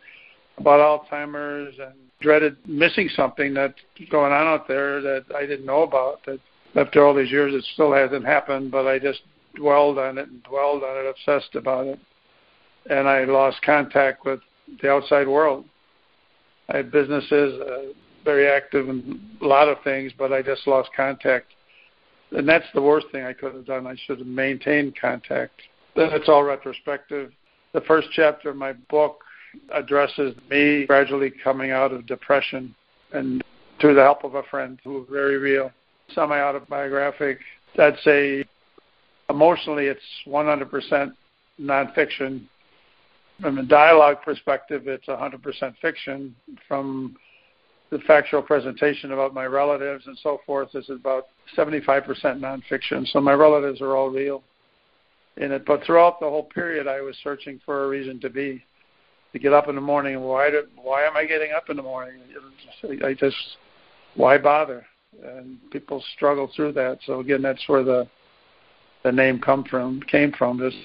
about 0.58 0.80
Alzheimer's 1.12 1.78
and 1.78 1.94
dreaded 2.20 2.58
missing 2.68 3.10
something 3.16 3.54
that's 3.54 3.76
going 4.10 4.34
on 4.34 4.48
out 4.48 4.68
there 4.68 5.02
that 5.02 5.26
I 5.36 5.46
didn't 5.46 5.66
know 5.66 5.84
about. 5.84 6.26
That 6.26 6.40
after 6.76 7.06
all 7.06 7.14
these 7.14 7.32
years, 7.32 7.54
it 7.54 7.64
still 7.74 7.94
hasn't 7.94 8.26
happened, 8.26 8.72
but 8.72 8.88
I 8.88 8.98
just 8.98 9.22
dwelled 9.56 10.00
on 10.00 10.18
it 10.18 10.28
and 10.28 10.44
dwelled 10.44 10.84
on 10.84 10.98
it, 10.98 11.10
obsessed 11.10 11.56
about 11.56 11.86
it, 11.86 12.00
and 12.90 13.08
I 13.08 13.24
lost 13.26 13.62
contact 13.62 14.26
with 14.26 14.40
the 14.82 14.90
outside 14.90 15.28
world. 15.28 15.66
I 16.70 16.78
had 16.78 16.92
businesses, 16.92 17.60
uh, 17.62 17.94
very 18.24 18.48
active 18.48 18.90
in 18.90 19.20
a 19.42 19.46
lot 19.46 19.68
of 19.68 19.78
things, 19.84 20.12
but 20.18 20.32
I 20.32 20.42
just 20.42 20.68
lost 20.68 20.90
contact. 20.96 21.48
And 22.32 22.48
that's 22.48 22.66
the 22.74 22.82
worst 22.82 23.08
thing 23.12 23.24
I 23.24 23.34
could 23.34 23.56
have 23.56 23.66
done. 23.66 23.88
I 23.88 23.96
should 24.06 24.20
have 24.20 24.28
maintained 24.28 25.00
contact. 25.00 25.62
That's 25.96 26.30
all 26.30 26.44
retrospective. 26.44 27.32
The 27.74 27.82
first 27.82 28.10
chapter 28.12 28.52
of 28.52 28.56
my 28.56 28.74
book 28.74 29.24
addresses 29.74 30.36
me 30.50 30.86
gradually 30.86 31.32
coming 31.44 31.72
out 31.72 31.92
of 31.92 32.06
depression 32.06 32.76
and 33.14 33.44
through 33.82 33.96
the 33.96 34.04
help 34.04 34.24
of 34.24 34.36
a 34.36 34.44
friend 34.44 34.80
who 34.84 34.94
was 34.94 35.08
very 35.10 35.38
real. 35.38 35.72
Semi 36.14 36.40
autobiographic. 36.40 37.40
I'd 37.78 37.98
say 38.04 38.46
emotionally 39.30 39.86
it's 39.86 40.02
100% 40.28 41.14
nonfiction. 41.60 42.44
From 43.42 43.58
a 43.58 43.64
dialogue 43.64 44.18
perspective, 44.24 44.88
it's 44.88 45.08
100% 45.08 45.74
fiction. 45.82 46.36
From 46.68 47.16
the 47.90 48.00
factual 48.00 48.42
presentation 48.42 49.14
about 49.14 49.34
my 49.34 49.46
relatives 49.46 50.06
and 50.08 50.18
so 50.22 50.40
forth, 50.46 50.70
is 50.76 50.90
about 50.90 51.26
75% 51.58 52.06
nonfiction. 52.40 53.08
So 53.08 53.20
my 53.20 53.34
relatives 53.34 53.82
are 53.82 53.96
all 53.96 54.10
real 54.10 54.44
in 55.38 55.52
it. 55.52 55.66
But 55.66 55.84
throughout 55.84 56.20
the 56.20 56.30
whole 56.30 56.44
period, 56.44 56.88
I 56.88 57.02
was 57.02 57.16
searching 57.24 57.60
for 57.66 57.86
a 57.86 57.88
reason 57.88 58.20
to 58.22 58.30
be 58.30 58.64
to 59.34 59.40
get 59.40 59.54
up 59.54 59.68
in 59.68 59.76
the 59.76 59.82
morning. 59.82 60.20
Why 60.22 60.50
do, 60.50 60.64
why 60.82 61.04
am 61.04 61.16
I 61.16 61.26
getting 61.26 61.52
up 61.52 61.70
in 61.70 61.78
the 61.78 61.84
morning? 61.84 62.20
I 63.04 63.14
just 63.14 63.38
why 64.16 64.38
bother? 64.38 64.86
And 65.24 65.58
people 65.72 66.04
struggle 66.16 66.52
through 66.56 66.74
that. 66.74 67.00
So 67.06 67.20
again, 67.20 67.42
that's 67.42 67.64
where 67.68 67.84
the 67.84 68.08
the 69.04 69.12
name 69.12 69.40
come 69.40 69.64
from 69.64 70.02
came 70.02 70.32
from. 70.34 70.60
Just 70.60 70.76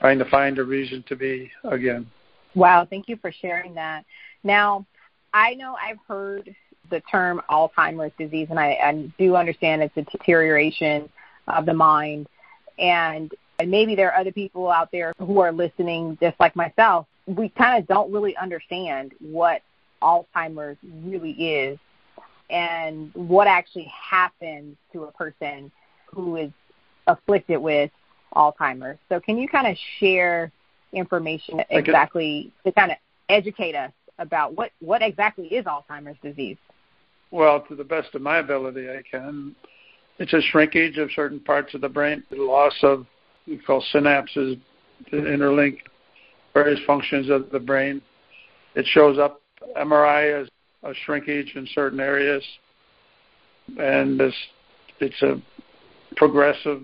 trying 0.00 0.18
to 0.18 0.24
find 0.24 0.58
a 0.58 0.64
reason 0.64 1.04
to 1.08 1.16
be 1.16 1.50
again. 1.64 2.10
Wow, 2.54 2.86
thank 2.88 3.08
you 3.08 3.16
for 3.16 3.30
sharing 3.30 3.74
that. 3.74 4.04
Now, 4.42 4.86
I 5.32 5.54
know 5.54 5.76
I've 5.80 5.98
heard 6.08 6.54
the 6.90 7.00
term 7.02 7.40
Alzheimer's 7.48 8.12
disease, 8.18 8.48
and 8.50 8.58
I, 8.58 8.78
I 8.82 9.12
do 9.18 9.36
understand 9.36 9.82
it's 9.82 9.96
a 9.96 10.02
deterioration 10.02 11.08
of 11.46 11.66
the 11.66 11.74
mind. 11.74 12.26
And 12.78 13.30
maybe 13.64 13.94
there 13.94 14.10
are 14.10 14.18
other 14.18 14.32
people 14.32 14.68
out 14.70 14.90
there 14.90 15.12
who 15.18 15.40
are 15.40 15.52
listening, 15.52 16.18
just 16.20 16.38
like 16.40 16.56
myself, 16.56 17.06
we 17.26 17.48
kind 17.50 17.80
of 17.80 17.86
don't 17.86 18.10
really 18.10 18.36
understand 18.36 19.12
what 19.20 19.62
Alzheimer's 20.02 20.78
really 20.82 21.32
is 21.32 21.78
and 22.48 23.14
what 23.14 23.46
actually 23.46 23.92
happens 23.92 24.76
to 24.92 25.04
a 25.04 25.12
person 25.12 25.70
who 26.06 26.36
is 26.36 26.50
afflicted 27.06 27.58
with 27.58 27.90
Alzheimer's. 28.34 28.98
So, 29.08 29.20
can 29.20 29.38
you 29.38 29.48
kind 29.48 29.66
of 29.66 29.76
share 29.98 30.52
information 30.92 31.62
exactly 31.70 32.52
to 32.64 32.72
kind 32.72 32.90
of 32.90 32.96
educate 33.28 33.74
us 33.74 33.92
about 34.18 34.56
what, 34.56 34.70
what 34.80 35.02
exactly 35.02 35.46
is 35.46 35.64
Alzheimer's 35.64 36.18
disease? 36.22 36.56
Well, 37.30 37.60
to 37.68 37.76
the 37.76 37.84
best 37.84 38.14
of 38.14 38.22
my 38.22 38.38
ability, 38.38 38.88
I 38.88 39.02
can. 39.08 39.54
It's 40.18 40.32
a 40.32 40.42
shrinkage 40.50 40.98
of 40.98 41.10
certain 41.14 41.40
parts 41.40 41.74
of 41.74 41.80
the 41.80 41.88
brain, 41.88 42.22
the 42.30 42.36
loss 42.36 42.74
of 42.82 43.06
we 43.46 43.58
call 43.58 43.82
synapses 43.92 44.60
that 45.10 45.24
interlink 45.24 45.78
various 46.52 46.80
functions 46.86 47.30
of 47.30 47.50
the 47.50 47.58
brain. 47.58 48.02
It 48.74 48.86
shows 48.86 49.18
up 49.18 49.40
MRI 49.76 50.42
as 50.42 50.48
a 50.82 50.94
shrinkage 51.04 51.52
in 51.56 51.66
certain 51.74 52.00
areas, 52.00 52.44
and 53.78 54.18
this, 54.18 54.34
it's 55.00 55.20
a 55.22 55.40
progressive 56.16 56.82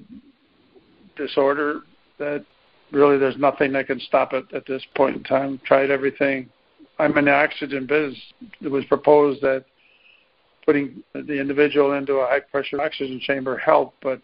disorder 1.16 1.80
that 2.18 2.44
really 2.92 3.18
there's 3.18 3.36
nothing 3.36 3.72
that 3.72 3.86
can 3.86 4.00
stop 4.00 4.32
it 4.32 4.44
at 4.54 4.66
this 4.66 4.82
point 4.94 5.16
in 5.16 5.24
time. 5.24 5.60
Tried 5.64 5.90
everything. 5.90 6.48
I'm 6.98 7.16
in 7.18 7.26
the 7.26 7.32
oxygen 7.32 7.86
business. 7.86 8.18
It 8.60 8.68
was 8.68 8.84
proposed 8.86 9.42
that 9.42 9.64
putting 10.64 11.02
the 11.14 11.40
individual 11.40 11.92
into 11.92 12.14
a 12.14 12.26
high 12.26 12.40
pressure 12.40 12.80
oxygen 12.80 13.20
chamber 13.20 13.56
helped, 13.56 13.96
but 14.02 14.20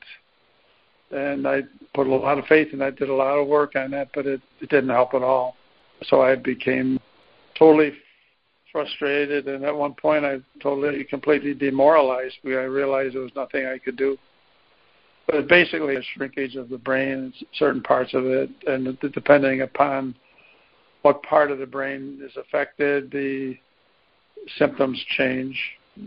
and 1.10 1.46
I 1.46 1.62
put 1.94 2.06
a 2.06 2.14
lot 2.14 2.38
of 2.38 2.46
faith 2.46 2.68
in 2.72 2.78
that, 2.78 2.96
did 2.96 3.10
a 3.10 3.14
lot 3.14 3.38
of 3.38 3.46
work 3.46 3.76
on 3.76 3.90
that, 3.90 4.08
but 4.14 4.26
it, 4.26 4.40
it 4.60 4.70
didn't 4.70 4.88
help 4.88 5.12
at 5.12 5.22
all. 5.22 5.56
So 6.04 6.22
I 6.22 6.36
became 6.36 6.98
totally 7.58 7.92
frustrated, 8.72 9.46
and 9.46 9.62
at 9.64 9.76
one 9.76 9.92
point 9.92 10.24
I 10.24 10.38
totally, 10.62 11.04
completely 11.04 11.52
demoralized 11.52 12.36
I 12.44 12.48
realized 12.48 13.14
there 13.14 13.20
was 13.20 13.36
nothing 13.36 13.66
I 13.66 13.76
could 13.76 13.96
do. 13.96 14.16
But 15.26 15.36
it's 15.36 15.48
basically 15.48 15.96
a 15.96 16.02
shrinkage 16.14 16.56
of 16.56 16.68
the 16.68 16.78
brain, 16.78 17.32
certain 17.54 17.82
parts 17.82 18.12
of 18.14 18.26
it, 18.26 18.50
and 18.66 18.98
depending 19.12 19.62
upon 19.62 20.14
what 21.02 21.22
part 21.22 21.50
of 21.50 21.58
the 21.58 21.66
brain 21.66 22.20
is 22.22 22.36
affected, 22.36 23.10
the 23.10 23.56
symptoms 24.58 25.02
change, 25.16 25.58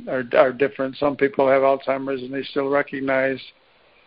are, 0.09 0.23
are 0.37 0.51
different. 0.51 0.97
Some 0.97 1.15
people 1.15 1.47
have 1.47 1.61
Alzheimer's 1.61 2.21
and 2.23 2.33
they 2.33 2.43
still 2.43 2.69
recognize– 2.69 3.41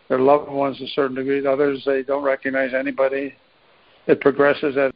their 0.09 0.19
loved 0.19 0.49
ones 0.49 0.79
to 0.79 0.85
a 0.85 0.87
certain 0.87 1.15
degree. 1.15 1.45
Others, 1.45 1.83
they 1.85 2.03
don't 2.03 2.23
recognize 2.23 2.73
anybody. 2.73 3.35
It 4.07 4.19
progresses 4.19 4.75
at 4.75 4.93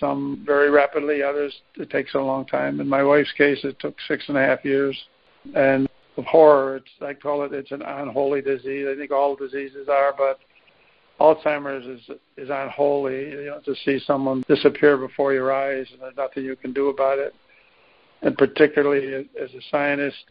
some 0.00 0.42
very 0.44 0.70
rapidly. 0.70 1.22
Others, 1.22 1.54
it 1.76 1.90
takes 1.90 2.14
a 2.14 2.18
long 2.18 2.46
time. 2.46 2.80
In 2.80 2.88
my 2.88 3.02
wife's 3.02 3.32
case, 3.32 3.58
it 3.62 3.78
took 3.78 3.94
six 4.08 4.24
and 4.28 4.38
a 4.38 4.40
half 4.40 4.64
years. 4.64 4.98
And 5.54 5.86
of 6.16 6.24
horror, 6.24 6.76
it's 6.76 6.90
I 7.00 7.14
call 7.14 7.44
it 7.44 7.52
it's 7.52 7.72
an 7.72 7.82
unholy 7.82 8.42
disease. 8.42 8.86
I 8.88 8.96
think 8.96 9.10
all 9.10 9.36
diseases 9.36 9.88
are, 9.88 10.14
but 10.16 10.38
Alzheimer's 11.20 11.86
is 11.86 12.16
is 12.36 12.50
unholy. 12.50 13.30
You 13.30 13.46
know, 13.46 13.60
to 13.64 13.74
see 13.84 13.98
someone 14.04 14.44
disappear 14.48 14.96
before 14.96 15.32
your 15.32 15.52
eyes 15.52 15.86
and 15.92 16.00
there's 16.00 16.16
nothing 16.16 16.44
you 16.44 16.56
can 16.56 16.72
do 16.72 16.88
about 16.88 17.18
it. 17.18 17.34
And 18.22 18.36
particularly 18.38 19.28
as 19.40 19.50
a 19.50 19.60
scientist, 19.70 20.24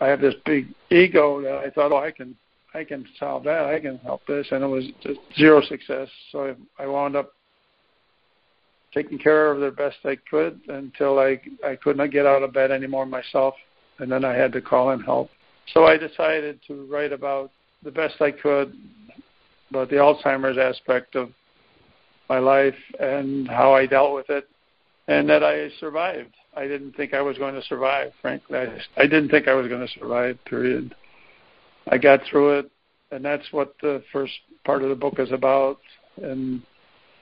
I 0.00 0.08
have 0.08 0.20
this 0.20 0.34
big 0.44 0.68
ego 0.90 1.40
that 1.42 1.54
I 1.54 1.70
thought, 1.70 1.92
oh, 1.92 1.98
I 1.98 2.10
can 2.10 2.36
I 2.74 2.84
can 2.84 3.06
solve 3.18 3.44
that. 3.44 3.66
I 3.66 3.80
can 3.80 3.98
help 3.98 4.24
this, 4.26 4.46
and 4.50 4.62
it 4.62 4.66
was 4.66 4.84
zero 5.36 5.60
success. 5.62 6.08
So 6.30 6.54
I, 6.78 6.86
wound 6.86 7.16
up 7.16 7.32
taking 8.94 9.18
care 9.18 9.50
of 9.50 9.60
the 9.60 9.70
best 9.70 9.96
I 10.04 10.16
could 10.30 10.60
until 10.68 11.18
I 11.18 11.40
I 11.66 11.76
could 11.76 11.96
not 11.96 12.12
get 12.12 12.26
out 12.26 12.42
of 12.42 12.52
bed 12.52 12.70
anymore 12.70 13.06
myself, 13.06 13.54
and 14.00 14.10
then 14.10 14.24
I 14.24 14.34
had 14.34 14.52
to 14.52 14.60
call 14.60 14.90
in 14.90 15.00
help. 15.00 15.30
So 15.72 15.84
I 15.84 15.96
decided 15.96 16.60
to 16.66 16.86
write 16.90 17.12
about 17.12 17.50
the 17.82 17.90
best 17.90 18.20
I 18.20 18.30
could 18.30 18.74
about 19.70 19.88
the 19.88 19.96
Alzheimer's 19.96 20.58
aspect 20.58 21.14
of 21.14 21.30
my 22.28 22.38
life 22.38 22.74
and 22.98 23.48
how 23.48 23.72
I 23.72 23.86
dealt 23.86 24.14
with 24.14 24.28
it, 24.28 24.48
and 25.08 25.28
that 25.28 25.42
I 25.42 25.68
survived. 25.78 26.34
I 26.56 26.66
didn't 26.66 26.92
think 26.92 27.14
I 27.14 27.22
was 27.22 27.38
going 27.38 27.54
to 27.54 27.62
survive, 27.62 28.12
frankly. 28.20 28.58
I, 28.58 28.78
I 28.96 29.02
didn't 29.02 29.28
think 29.28 29.48
I 29.48 29.54
was 29.54 29.68
going 29.68 29.86
to 29.86 29.92
survive. 29.98 30.38
Period. 30.44 30.94
I 31.88 31.98
got 31.98 32.20
through 32.28 32.58
it. 32.58 32.70
and 33.10 33.24
that's 33.24 33.52
what 33.52 33.74
the 33.80 34.02
first 34.12 34.32
part 34.64 34.82
of 34.82 34.88
the 34.88 34.94
book 34.94 35.18
is 35.18 35.32
about. 35.32 35.78
And 36.22 36.62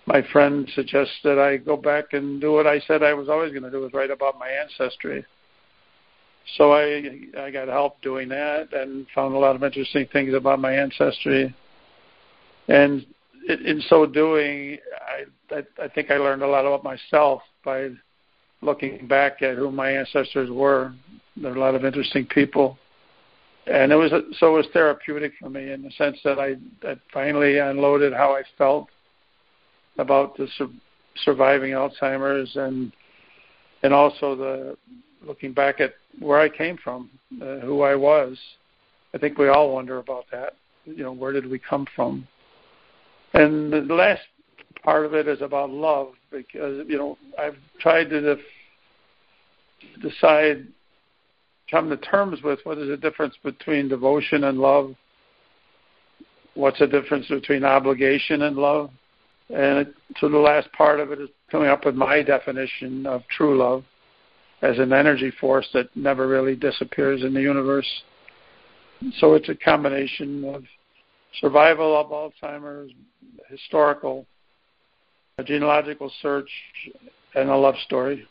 my 0.06 0.22
friend 0.32 0.68
suggested 0.74 1.20
that 1.24 1.38
I 1.38 1.58
go 1.58 1.76
back 1.76 2.12
and 2.12 2.40
do 2.40 2.52
what 2.52 2.66
I 2.66 2.80
said 2.80 3.02
I 3.02 3.14
was 3.14 3.28
always 3.28 3.52
going 3.52 3.64
to 3.64 3.70
do, 3.70 3.80
was 3.80 3.92
write 3.92 4.10
about 4.10 4.38
my 4.38 4.48
ancestry. 4.48 5.24
So 6.56 6.72
I 6.72 7.20
I 7.38 7.50
got 7.50 7.68
help 7.68 8.00
doing 8.02 8.28
that 8.30 8.72
and 8.72 9.06
found 9.14 9.34
a 9.34 9.38
lot 9.38 9.56
of 9.56 9.62
interesting 9.62 10.06
things 10.12 10.34
about 10.34 10.60
my 10.60 10.72
ancestry. 10.72 11.54
And 12.68 13.06
in 13.48 13.82
so 13.88 14.06
doing, 14.06 14.78
I, 15.50 15.54
I 15.54 15.84
I 15.84 15.88
think 15.88 16.10
I 16.10 16.16
learned 16.16 16.42
a 16.42 16.46
lot 16.46 16.66
about 16.66 16.84
myself 16.84 17.42
by 17.64 17.90
looking 18.62 19.06
back 19.06 19.42
at 19.42 19.56
who 19.56 19.70
my 19.70 19.90
ancestors 19.90 20.50
were. 20.50 20.92
There 21.36 21.52
are 21.52 21.56
a 21.56 21.60
lot 21.60 21.74
of 21.74 21.84
interesting 21.84 22.26
people, 22.26 22.78
and 23.66 23.92
it 23.92 23.96
was 23.96 24.10
so 24.38 24.54
it 24.54 24.56
was 24.56 24.66
therapeutic 24.72 25.32
for 25.40 25.50
me 25.50 25.72
in 25.72 25.82
the 25.82 25.90
sense 25.92 26.18
that 26.24 26.38
I, 26.38 26.56
I 26.86 26.96
finally 27.12 27.58
unloaded 27.58 28.12
how 28.12 28.34
I 28.34 28.42
felt 28.56 28.88
about 29.98 30.36
the 30.36 30.48
su- 30.56 30.72
surviving 31.24 31.72
Alzheimer's 31.72 32.56
and 32.56 32.92
and 33.82 33.92
also 33.92 34.34
the 34.34 34.76
looking 35.24 35.52
back 35.52 35.80
at 35.80 35.94
where 36.20 36.40
I 36.40 36.48
came 36.48 36.76
from, 36.82 37.10
uh, 37.40 37.58
who 37.58 37.82
I 37.82 37.94
was. 37.94 38.38
I 39.14 39.18
think 39.18 39.38
we 39.38 39.48
all 39.48 39.72
wonder 39.72 39.98
about 39.98 40.24
that. 40.32 40.54
You 40.84 41.02
know, 41.02 41.12
where 41.12 41.32
did 41.32 41.48
we 41.48 41.58
come 41.58 41.86
from? 41.94 42.26
And 43.34 43.72
the 43.72 43.94
last 43.94 44.22
part 44.82 45.04
of 45.04 45.14
it 45.14 45.28
is 45.28 45.42
about 45.42 45.70
love 45.70 46.12
because 46.30 46.84
you 46.88 46.96
know 46.96 47.18
I've 47.38 47.56
tried 47.80 48.10
to 48.10 48.20
def- 48.20 48.40
decide, 50.02 50.66
come 51.70 51.90
to 51.90 51.96
terms 51.96 52.42
with 52.42 52.60
what 52.64 52.78
is 52.78 52.88
the 52.88 52.96
difference 52.96 53.34
between 53.42 53.88
devotion 53.88 54.44
and 54.44 54.58
love. 54.58 54.94
What's 56.54 56.78
the 56.78 56.86
difference 56.86 57.28
between 57.28 57.64
obligation 57.64 58.42
and 58.42 58.56
love? 58.56 58.90
And 59.50 59.78
it, 59.78 59.94
so 60.18 60.28
the 60.28 60.38
last 60.38 60.70
part 60.72 61.00
of 61.00 61.12
it 61.12 61.20
is 61.20 61.28
coming 61.50 61.68
up 61.68 61.84
with 61.84 61.94
my 61.94 62.22
definition 62.22 63.06
of 63.06 63.22
true 63.28 63.56
love 63.56 63.84
as 64.62 64.78
an 64.78 64.92
energy 64.92 65.32
force 65.40 65.68
that 65.72 65.94
never 65.96 66.26
really 66.26 66.56
disappears 66.56 67.22
in 67.22 67.32
the 67.34 67.40
universe. 67.40 67.88
So 69.18 69.34
it's 69.34 69.48
a 69.48 69.54
combination 69.54 70.44
of 70.44 70.64
survival 71.40 71.96
of 71.96 72.08
Alzheimer's, 72.08 72.92
historical, 73.48 74.26
a 75.38 75.44
genealogical 75.44 76.10
search, 76.20 76.50
and 77.34 77.48
a 77.48 77.56
love 77.56 77.76
story 77.86 78.26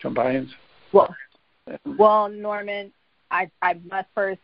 combined. 0.00 0.48
Well, 0.92 1.14
well, 1.98 2.28
Norman, 2.28 2.92
I 3.30 3.50
I 3.62 3.74
must 3.90 4.08
first 4.14 4.40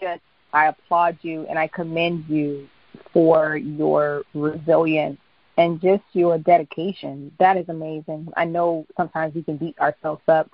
just 0.00 0.22
I 0.52 0.66
applaud 0.66 1.18
you 1.22 1.46
and 1.48 1.58
I 1.58 1.68
commend 1.68 2.24
you 2.28 2.68
for 3.12 3.56
your 3.56 4.22
resilience 4.34 5.18
and 5.56 5.80
just 5.80 6.02
your 6.12 6.38
dedication. 6.38 7.32
That 7.38 7.56
is 7.56 7.68
amazing. 7.68 8.28
I 8.36 8.44
know 8.44 8.86
sometimes 8.96 9.34
we 9.34 9.42
can 9.42 9.56
beat 9.56 9.78
ourselves 9.78 10.22
up 10.28 10.50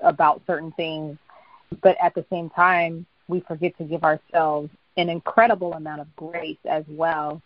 about 0.00 0.42
certain 0.46 0.72
things, 0.72 1.18
but 1.82 1.96
at 2.02 2.14
the 2.14 2.24
same 2.30 2.50
time, 2.50 3.06
we 3.28 3.40
forget 3.40 3.76
to 3.78 3.84
give 3.84 4.04
ourselves 4.04 4.70
an 4.96 5.08
incredible 5.08 5.72
amount 5.72 6.00
of 6.00 6.16
grace 6.16 6.58
as 6.68 6.84
well 6.88 7.40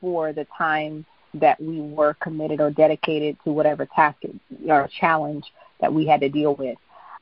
for 0.00 0.32
the 0.32 0.46
time 0.56 1.04
that 1.34 1.60
we 1.60 1.80
were 1.80 2.14
committed 2.14 2.60
or 2.60 2.70
dedicated 2.70 3.36
to 3.44 3.50
whatever 3.50 3.86
task 3.86 4.18
or 4.68 4.88
challenge 5.00 5.44
that 5.80 5.92
we 5.92 6.06
had 6.06 6.20
to 6.20 6.28
deal 6.28 6.54
with. 6.54 6.78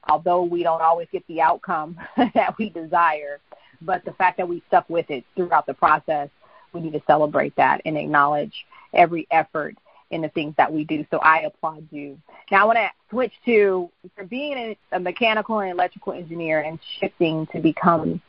Although 0.08 0.42
we 0.42 0.62
don't 0.62 0.82
always 0.82 1.08
get 1.10 1.26
the 1.28 1.40
outcome 1.40 1.96
that 2.16 2.56
we 2.58 2.68
desire, 2.70 3.40
but 3.80 4.04
the 4.04 4.12
fact 4.12 4.36
that 4.36 4.48
we 4.48 4.62
stuck 4.68 4.88
with 4.90 5.10
it 5.10 5.24
throughout 5.34 5.66
the 5.66 5.74
process, 5.74 6.28
we 6.74 6.80
need 6.80 6.92
to 6.92 7.02
celebrate 7.06 7.54
that 7.56 7.80
and 7.84 7.96
acknowledge 7.96 8.52
every 8.92 9.26
effort 9.30 9.76
in 10.10 10.20
the 10.20 10.28
things 10.28 10.54
that 10.56 10.72
we 10.72 10.84
do. 10.84 11.04
So 11.10 11.18
I 11.18 11.40
applaud 11.40 11.88
you. 11.90 12.18
Now 12.50 12.62
I 12.62 12.64
want 12.64 12.78
to 12.78 12.90
switch 13.10 13.32
to 13.46 13.90
for 14.14 14.24
being 14.24 14.76
a, 14.92 15.00
mechanical 15.00 15.60
and 15.60 15.70
electrical 15.70 16.12
engineer 16.12 16.60
and 16.60 16.78
shifting 17.00 17.46
to 17.52 17.60
become 17.60 18.20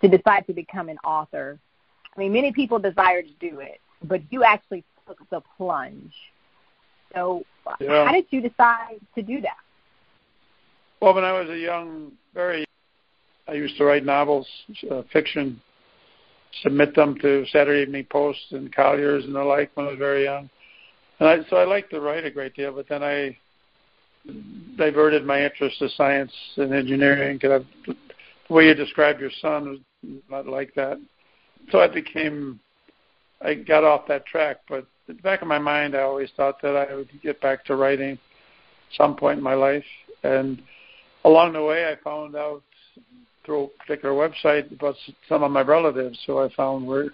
to 0.00 0.08
decide 0.08 0.46
to 0.46 0.52
become 0.52 0.88
an 0.88 0.98
author. 1.04 1.58
I 2.16 2.20
mean, 2.20 2.32
many 2.32 2.52
people 2.52 2.78
desire 2.78 3.22
to 3.22 3.32
do 3.40 3.60
it, 3.60 3.80
but 4.04 4.20
you 4.30 4.44
actually 4.44 4.84
took 5.06 5.18
the 5.30 5.40
plunge. 5.56 6.12
So 7.14 7.42
yeah. 7.80 8.04
how 8.04 8.12
did 8.12 8.26
you 8.30 8.40
decide 8.40 9.00
to 9.14 9.22
do 9.22 9.40
that? 9.40 9.56
Well, 11.00 11.14
when 11.14 11.24
I 11.24 11.32
was 11.32 11.48
a 11.48 11.58
young, 11.58 12.12
very, 12.34 12.64
I 13.46 13.52
used 13.52 13.76
to 13.78 13.84
write 13.84 14.04
novels, 14.04 14.46
uh, 14.90 15.02
fiction, 15.12 15.60
submit 16.62 16.94
them 16.94 17.18
to 17.20 17.44
Saturday 17.52 17.82
Evening 17.82 18.06
Post 18.10 18.38
and 18.50 18.74
Collier's 18.74 19.24
and 19.24 19.34
the 19.34 19.42
like 19.42 19.70
when 19.74 19.86
I 19.86 19.90
was 19.90 19.98
very 19.98 20.24
young. 20.24 20.48
And 21.20 21.28
I, 21.28 21.38
so 21.50 21.56
I 21.56 21.64
liked 21.64 21.90
to 21.90 22.00
write 22.00 22.24
a 22.24 22.30
great 22.30 22.54
deal, 22.54 22.72
but 22.72 22.88
then 22.88 23.02
I 23.02 23.36
diverted 24.76 25.24
my 25.24 25.44
interest 25.44 25.78
to 25.78 25.88
science 25.90 26.32
and 26.56 26.72
engineering 26.72 27.38
because 27.40 27.62
the 27.86 28.54
way 28.54 28.66
you 28.66 28.74
described 28.74 29.20
your 29.20 29.30
son 29.40 29.68
was 29.70 29.78
not 30.30 30.46
like 30.46 30.74
that. 30.74 30.98
So 31.70 31.80
I 31.80 31.88
became, 31.88 32.60
I 33.42 33.54
got 33.54 33.84
off 33.84 34.06
that 34.08 34.26
track. 34.26 34.58
But 34.68 34.86
in 35.08 35.16
the 35.16 35.22
back 35.22 35.42
of 35.42 35.48
my 35.48 35.58
mind, 35.58 35.96
I 35.96 36.02
always 36.02 36.30
thought 36.36 36.60
that 36.62 36.76
I 36.76 36.94
would 36.94 37.08
get 37.22 37.40
back 37.40 37.64
to 37.66 37.76
writing 37.76 38.18
some 38.96 39.16
point 39.16 39.38
in 39.38 39.44
my 39.44 39.54
life. 39.54 39.84
And 40.22 40.62
along 41.24 41.52
the 41.52 41.62
way, 41.62 41.86
I 41.86 41.96
found 42.02 42.36
out 42.36 42.62
through 43.48 43.64
a 43.64 43.68
particular 43.86 44.14
website 44.14 44.70
about 44.70 44.94
some 45.26 45.42
of 45.42 45.50
my 45.50 45.62
relatives 45.62 46.18
who 46.26 46.38
I 46.38 46.50
found 46.54 46.86
were 46.86 47.06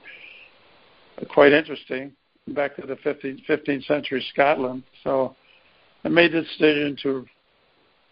quite 1.30 1.52
interesting 1.52 2.10
back 2.48 2.74
to 2.74 2.82
the 2.86 2.96
15th, 2.96 3.46
15th 3.48 3.86
century 3.86 4.26
Scotland. 4.32 4.82
So 5.04 5.36
I 6.04 6.08
made 6.08 6.32
the 6.32 6.42
decision 6.42 6.96
to, 7.04 7.24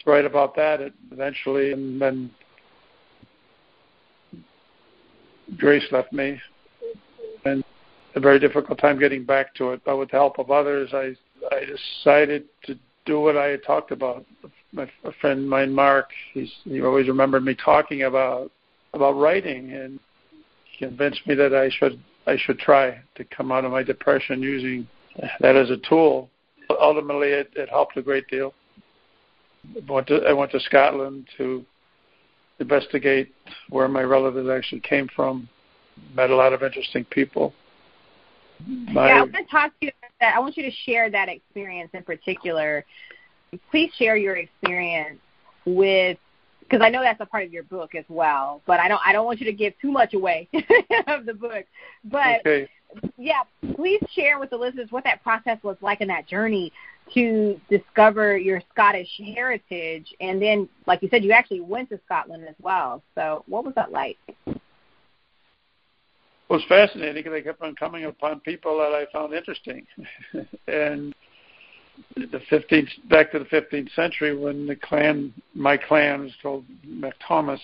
write 0.05 0.25
about 0.25 0.57
that 0.57 0.81
eventually, 1.13 1.71
and 1.71 2.01
then 2.03 2.29
Grace 5.57 5.85
left 5.93 6.13
me, 6.13 6.41
and 7.45 7.63
a 8.17 8.21
very 8.21 8.41
difficult 8.41 8.81
time 8.81 8.99
getting 8.99 9.25
back 9.25 9.55
to 9.55 9.71
it. 9.71 9.81
But 9.85 9.99
with 9.99 10.11
the 10.11 10.17
help 10.17 10.41
of 10.41 10.51
others, 10.51 10.91
I 10.93 11.15
I 11.53 11.65
decided 11.65 12.47
to 12.65 12.77
do 13.07 13.21
what 13.21 13.37
I 13.37 13.47
had 13.47 13.63
talked 13.63 13.93
about. 13.93 14.27
My 14.73 14.91
a 15.05 15.13
friend 15.21 15.41
of 15.41 15.47
mine, 15.47 15.73
Mark, 15.73 16.11
he's 16.33 16.51
he 16.65 16.81
always 16.81 17.09
remembered 17.09 17.45
me 17.45 17.55
talking 17.55 18.03
about 18.03 18.51
about 18.95 19.13
writing, 19.13 19.73
and 19.73 20.01
he 20.65 20.87
convinced 20.87 21.27
me 21.27 21.35
that 21.35 21.55
I 21.55 21.69
should 21.71 22.01
I 22.27 22.37
should 22.37 22.59
try 22.59 23.01
to 23.17 23.25
come 23.25 23.53
out 23.53 23.65
of 23.65 23.73
my 23.73 23.83
depression 23.83 24.43
using 24.43 24.87
that 25.41 25.57
as 25.57 25.71
a 25.71 25.77
tool. 25.89 26.31
Ultimately, 26.81 27.29
it, 27.29 27.51
it 27.55 27.69
helped 27.69 27.97
a 27.97 28.03
great 28.03 28.27
deal. 28.29 28.55
I 29.77 29.93
went, 29.93 30.07
to, 30.09 30.17
I 30.27 30.33
went 30.33 30.51
to 30.53 30.61
Scotland 30.61 31.27
to 31.37 31.65
investigate 32.59 33.33
where 33.69 33.89
my 33.89 34.03
relatives 34.03 34.49
actually 34.49 34.81
came 34.81 35.09
from. 35.15 35.49
Met 36.15 36.31
a 36.31 36.37
lot 36.37 36.53
of 36.53 36.63
interesting 36.63 37.05
people. 37.07 37.53
My, 38.67 39.09
yeah, 39.09 39.15
I 39.15 39.21
want 39.21 39.33
to 39.35 39.45
talk 39.45 39.71
to 39.81 39.87
you 39.87 39.93
about 39.99 40.13
that. 40.21 40.37
I 40.37 40.41
want 40.41 40.57
you 40.57 40.63
to 40.63 40.71
share 40.85 41.11
that 41.11 41.29
experience 41.29 41.91
in 41.93 42.03
particular. 42.05 42.85
Please 43.71 43.91
share 43.99 44.17
your 44.17 44.37
experience 44.37 45.19
with 45.65 46.19
because 46.61 46.81
I 46.83 46.89
know 46.89 47.03
that's 47.03 47.21
a 47.21 47.27
part 47.27 47.45
of 47.45 47.53
your 47.53 47.65
book 47.65 47.95
as 47.95 48.05
well. 48.09 48.63
But 48.67 48.81
I 48.81 48.89
don't 48.89 49.01
I 49.05 49.13
don't 49.13 49.27
want 49.27 49.41
you 49.41 49.47
to 49.47 49.53
give 49.53 49.75
too 49.81 49.91
much 49.91 50.15
away 50.15 50.49
of 51.07 51.27
the 51.27 51.35
book. 51.35 51.65
But 52.05 52.41
okay. 52.47 52.69
yeah, 53.19 53.43
please 53.75 54.01
share 54.15 54.39
with 54.39 54.51
the 54.51 54.57
listeners 54.57 54.89
what 54.91 55.05
that 55.05 55.23
process 55.23 55.59
was 55.63 55.77
like 55.81 56.01
in 56.01 56.09
that 56.09 56.27
journey 56.27 56.73
to 57.15 57.61
discover 57.69 58.37
your 58.37 58.63
Scottish 58.73 59.09
heritage, 59.35 60.07
and 60.21 60.41
then, 60.41 60.69
like 60.87 61.03
you 61.03 61.09
said, 61.11 61.25
you 61.25 61.33
actually 61.33 61.61
went 61.61 61.91
to 61.91 62.01
Scotland 62.07 62.45
as 62.49 62.55
well. 62.63 63.03
So, 63.15 63.45
what 63.47 63.65
was 63.65 63.75
that 63.75 63.93
like? 63.93 64.17
It 64.47 64.61
was 66.49 66.63
fascinating 66.69 67.15
because 67.15 67.33
I 67.33 67.41
kept 67.41 67.63
on 67.63 67.75
coming 67.75 68.05
upon 68.05 68.41
people 68.41 68.79
that 68.79 68.95
I 68.95 69.07
found 69.13 69.35
interesting, 69.35 69.87
and 70.69 71.15
the 72.17 72.41
15th 72.51 72.89
back 73.09 73.33
to 73.33 73.39
the 73.39 73.45
15th 73.47 73.95
century 73.95 74.37
when 74.37 74.67
the 74.67 74.77
clan, 74.77 75.33
my 75.55 75.77
clan, 75.77 76.25
was 76.25 76.33
called 76.43 76.65
MacThomas. 76.87 77.61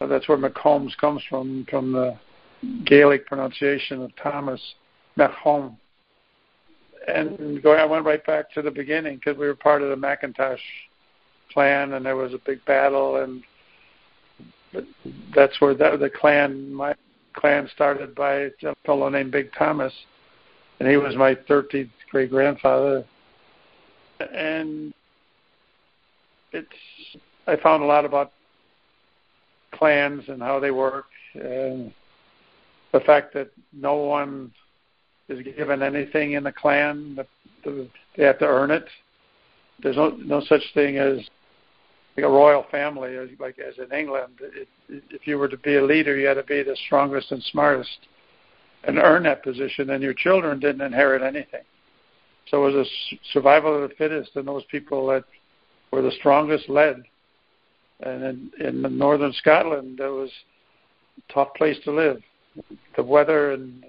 Uh, 0.00 0.06
that's 0.06 0.28
where 0.28 0.38
McCombs 0.38 0.96
comes 0.98 1.22
from, 1.28 1.66
from 1.70 1.92
the 1.92 2.18
Gaelic 2.84 3.26
pronunciation 3.26 4.02
of 4.02 4.10
Thomas, 4.16 4.60
MacHome. 5.18 5.76
And 7.08 7.62
going, 7.62 7.80
I 7.80 7.84
went 7.84 8.04
right 8.04 8.24
back 8.24 8.50
to 8.52 8.62
the 8.62 8.70
beginning 8.70 9.16
because 9.16 9.36
we 9.36 9.46
were 9.46 9.54
part 9.54 9.82
of 9.82 9.90
the 9.90 9.96
Mackintosh 9.96 10.60
clan, 11.52 11.94
and 11.94 12.06
there 12.06 12.16
was 12.16 12.32
a 12.32 12.38
big 12.46 12.64
battle, 12.64 13.16
and 13.16 13.42
that's 15.34 15.60
where 15.60 15.74
that, 15.74 15.98
the 16.00 16.10
clan, 16.10 16.72
my 16.72 16.94
clan, 17.34 17.68
started 17.74 18.14
by 18.14 18.34
a 18.34 18.74
fellow 18.86 19.08
named 19.08 19.32
Big 19.32 19.52
Thomas, 19.52 19.92
and 20.80 20.88
he 20.88 20.96
was 20.96 21.16
my 21.16 21.34
13th 21.34 21.90
great 22.10 22.30
grandfather 22.30 23.04
and 24.32 24.94
it's 26.52 26.68
I 27.46 27.56
found 27.56 27.82
a 27.82 27.86
lot 27.86 28.04
about 28.04 28.32
clans 29.72 30.22
and 30.28 30.40
how 30.40 30.60
they 30.60 30.70
work, 30.70 31.06
and 31.34 31.92
the 32.92 33.00
fact 33.00 33.34
that 33.34 33.50
no 33.72 33.94
one 33.94 34.52
is 35.28 35.42
given 35.56 35.82
anything 35.82 36.32
in 36.32 36.44
the 36.44 36.52
clan. 36.52 37.18
The, 37.64 37.88
they 38.16 38.24
have 38.24 38.38
to 38.40 38.46
earn 38.46 38.70
it. 38.70 38.86
There's 39.82 39.96
no 39.96 40.10
no 40.10 40.40
such 40.40 40.62
thing 40.74 40.98
as 40.98 41.18
like 42.16 42.26
a 42.26 42.28
royal 42.28 42.66
family, 42.70 43.16
like 43.38 43.58
as 43.58 43.74
in 43.78 43.96
England. 43.96 44.34
It, 44.40 44.68
if 44.88 45.26
you 45.26 45.38
were 45.38 45.48
to 45.48 45.56
be 45.56 45.76
a 45.76 45.84
leader, 45.84 46.16
you 46.16 46.26
had 46.26 46.34
to 46.34 46.42
be 46.42 46.62
the 46.62 46.76
strongest 46.86 47.32
and 47.32 47.42
smartest 47.44 47.98
and 48.84 48.98
earn 48.98 49.22
that 49.24 49.42
position. 49.42 49.90
And 49.90 50.02
your 50.02 50.14
children 50.14 50.60
didn't 50.60 50.82
inherit 50.82 51.22
anything. 51.22 51.62
So 52.50 52.66
it 52.66 52.74
was 52.74 52.86
a 52.86 53.16
survival 53.32 53.82
of 53.82 53.88
the 53.88 53.96
fittest, 53.96 54.36
and 54.36 54.46
those 54.46 54.64
people 54.70 55.06
that 55.08 55.24
were 55.90 56.02
the 56.02 56.12
strongest 56.18 56.68
led. 56.68 57.02
And 58.00 58.50
in, 58.58 58.84
in 58.84 58.98
northern 58.98 59.32
Scotland, 59.34 60.00
it 60.00 60.08
was 60.08 60.30
a 61.18 61.32
tough 61.32 61.54
place 61.54 61.76
to 61.84 61.92
live. 61.92 62.20
The 62.96 63.02
weather 63.02 63.52
and 63.52 63.84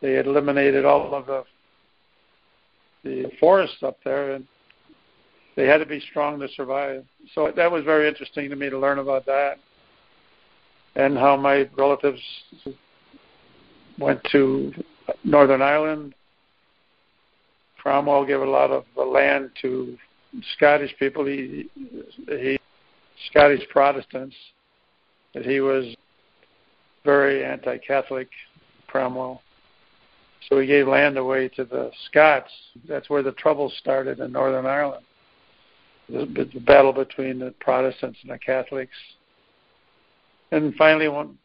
they 0.00 0.12
had 0.12 0.26
eliminated 0.26 0.84
all 0.84 1.14
of 1.14 1.26
the 1.26 1.44
the 3.04 3.30
forests 3.38 3.82
up 3.82 3.98
there, 4.02 4.32
and 4.32 4.46
they 5.56 5.66
had 5.66 5.78
to 5.78 5.86
be 5.86 6.00
strong 6.10 6.40
to 6.40 6.48
survive. 6.48 7.04
So 7.34 7.52
that 7.54 7.70
was 7.70 7.84
very 7.84 8.08
interesting 8.08 8.48
to 8.48 8.56
me 8.56 8.70
to 8.70 8.78
learn 8.78 8.98
about 8.98 9.26
that, 9.26 9.58
and 10.96 11.16
how 11.16 11.36
my 11.36 11.68
relatives 11.76 12.20
went 13.98 14.20
to 14.32 14.72
Northern 15.22 15.62
Ireland. 15.62 16.14
Cromwell 17.84 18.24
gave 18.24 18.40
a 18.40 18.46
lot 18.46 18.70
of 18.70 18.86
uh, 18.96 19.04
land 19.04 19.50
to 19.60 19.98
Scottish 20.56 20.94
people. 20.98 21.26
He, 21.26 21.68
he 22.26 22.58
Scottish 23.30 23.60
Protestants. 23.68 24.34
That 25.34 25.44
he 25.44 25.60
was 25.60 25.94
very 27.04 27.44
anti-Catholic. 27.44 28.28
Cromwell. 28.86 29.42
So 30.48 30.60
he 30.60 30.66
gave 30.66 30.88
land 30.88 31.18
away 31.18 31.48
to 31.56 31.64
the 31.64 31.90
Scots. 32.06 32.50
That's 32.88 33.10
where 33.10 33.22
the 33.22 33.32
trouble 33.32 33.70
started 33.80 34.18
in 34.20 34.32
Northern 34.32 34.66
Ireland. 34.66 35.04
The, 36.08 36.48
the 36.54 36.60
battle 36.60 36.92
between 36.92 37.38
the 37.38 37.52
Protestants 37.60 38.18
and 38.22 38.30
the 38.30 38.38
Catholics. 38.38 38.96
And 40.52 40.74
finally, 40.76 41.08
one 41.08 41.38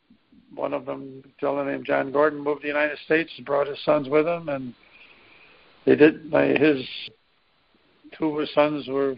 one 0.55 0.73
of 0.73 0.85
them, 0.85 1.23
a 1.25 1.41
fellow 1.41 1.63
named 1.63 1.85
John 1.85 2.11
Gordon, 2.11 2.39
moved 2.39 2.61
to 2.61 2.67
the 2.67 2.73
United 2.73 2.97
States 3.05 3.31
and 3.37 3.45
brought 3.45 3.67
his 3.67 3.77
sons 3.83 4.09
with 4.09 4.25
him, 4.25 4.49
and 4.49 4.73
they 5.89 5.95
did. 5.95 6.29
My, 6.29 6.45
his 6.45 6.85
two 8.15 8.45
sons 8.53 8.87
were 8.87 9.15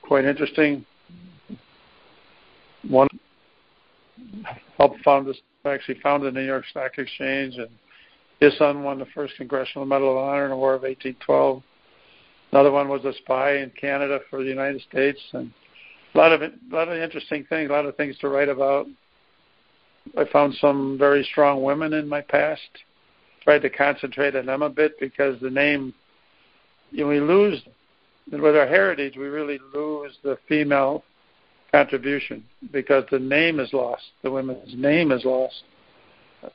quite 0.00 0.24
interesting. 0.24 0.86
One 2.88 3.08
helped 4.78 5.02
found 5.04 5.26
this 5.26 5.36
actually 5.66 6.00
founded 6.00 6.32
the 6.32 6.40
New 6.40 6.46
York 6.46 6.64
Stock 6.70 6.92
Exchange, 6.96 7.56
and 7.56 7.68
his 8.40 8.56
son 8.56 8.82
won 8.82 8.98
the 8.98 9.04
first 9.14 9.34
Congressional 9.36 9.84
Medal 9.84 10.12
of 10.12 10.16
Honor 10.16 10.44
in 10.44 10.50
the 10.52 10.56
War 10.56 10.72
of 10.72 10.82
1812. 10.82 11.62
Another 12.50 12.70
one 12.70 12.88
was 12.88 13.04
a 13.04 13.12
spy 13.12 13.56
in 13.58 13.70
Canada 13.78 14.20
for 14.30 14.42
the 14.42 14.48
United 14.48 14.80
States, 14.88 15.20
and 15.34 15.52
a 16.14 16.18
lot 16.18 16.32
of 16.32 16.40
a 16.40 16.50
lot 16.70 16.88
of 16.88 16.96
interesting 16.96 17.44
things, 17.50 17.68
a 17.68 17.72
lot 17.74 17.84
of 17.84 17.94
things 17.96 18.16
to 18.20 18.30
write 18.30 18.48
about. 18.48 18.86
I 20.16 20.24
found 20.32 20.54
some 20.54 20.96
very 20.96 21.28
strong 21.30 21.62
women 21.62 21.92
in 21.92 22.08
my 22.08 22.22
past. 22.22 22.70
Tried 23.48 23.62
to 23.62 23.70
concentrate 23.70 24.36
on 24.36 24.44
them 24.44 24.60
a 24.60 24.68
bit 24.68 25.00
because 25.00 25.40
the 25.40 25.48
name, 25.48 25.94
you 26.90 27.04
know, 27.04 27.08
we 27.08 27.18
lose 27.18 27.58
with 28.30 28.54
our 28.54 28.66
heritage, 28.66 29.16
we 29.16 29.24
really 29.24 29.58
lose 29.72 30.12
the 30.22 30.36
female 30.46 31.02
contribution 31.72 32.44
because 32.74 33.04
the 33.10 33.18
name 33.18 33.58
is 33.58 33.72
lost. 33.72 34.02
The 34.22 34.30
woman's 34.30 34.74
name 34.74 35.12
is 35.12 35.24
lost. 35.24 35.62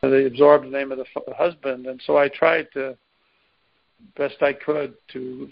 They 0.03 0.25
absorb 0.25 0.65
the 0.65 0.69
name 0.69 0.91
of 0.91 0.99
the 0.99 1.33
husband, 1.35 1.87
and 1.87 1.99
so 2.05 2.19
I 2.19 2.29
tried 2.29 2.67
to 2.73 2.95
best 4.15 4.35
I 4.43 4.53
could 4.53 4.93
to 5.13 5.49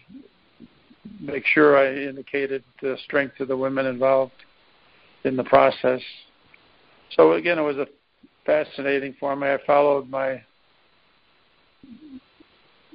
make 1.19 1.47
sure 1.47 1.75
I 1.75 2.07
indicated 2.07 2.63
the 2.83 2.97
strength 3.05 3.39
of 3.39 3.47
the 3.47 3.57
women 3.57 3.87
involved 3.87 4.43
in 5.23 5.35
the 5.35 5.43
process. 5.45 6.01
So 7.17 7.31
again, 7.31 7.57
it 7.57 7.63
was 7.63 7.77
a 7.77 7.87
fascinating 8.45 9.15
for 9.19 9.35
me. 9.35 9.47
I 9.47 9.57
followed 9.65 10.07
my 10.07 10.43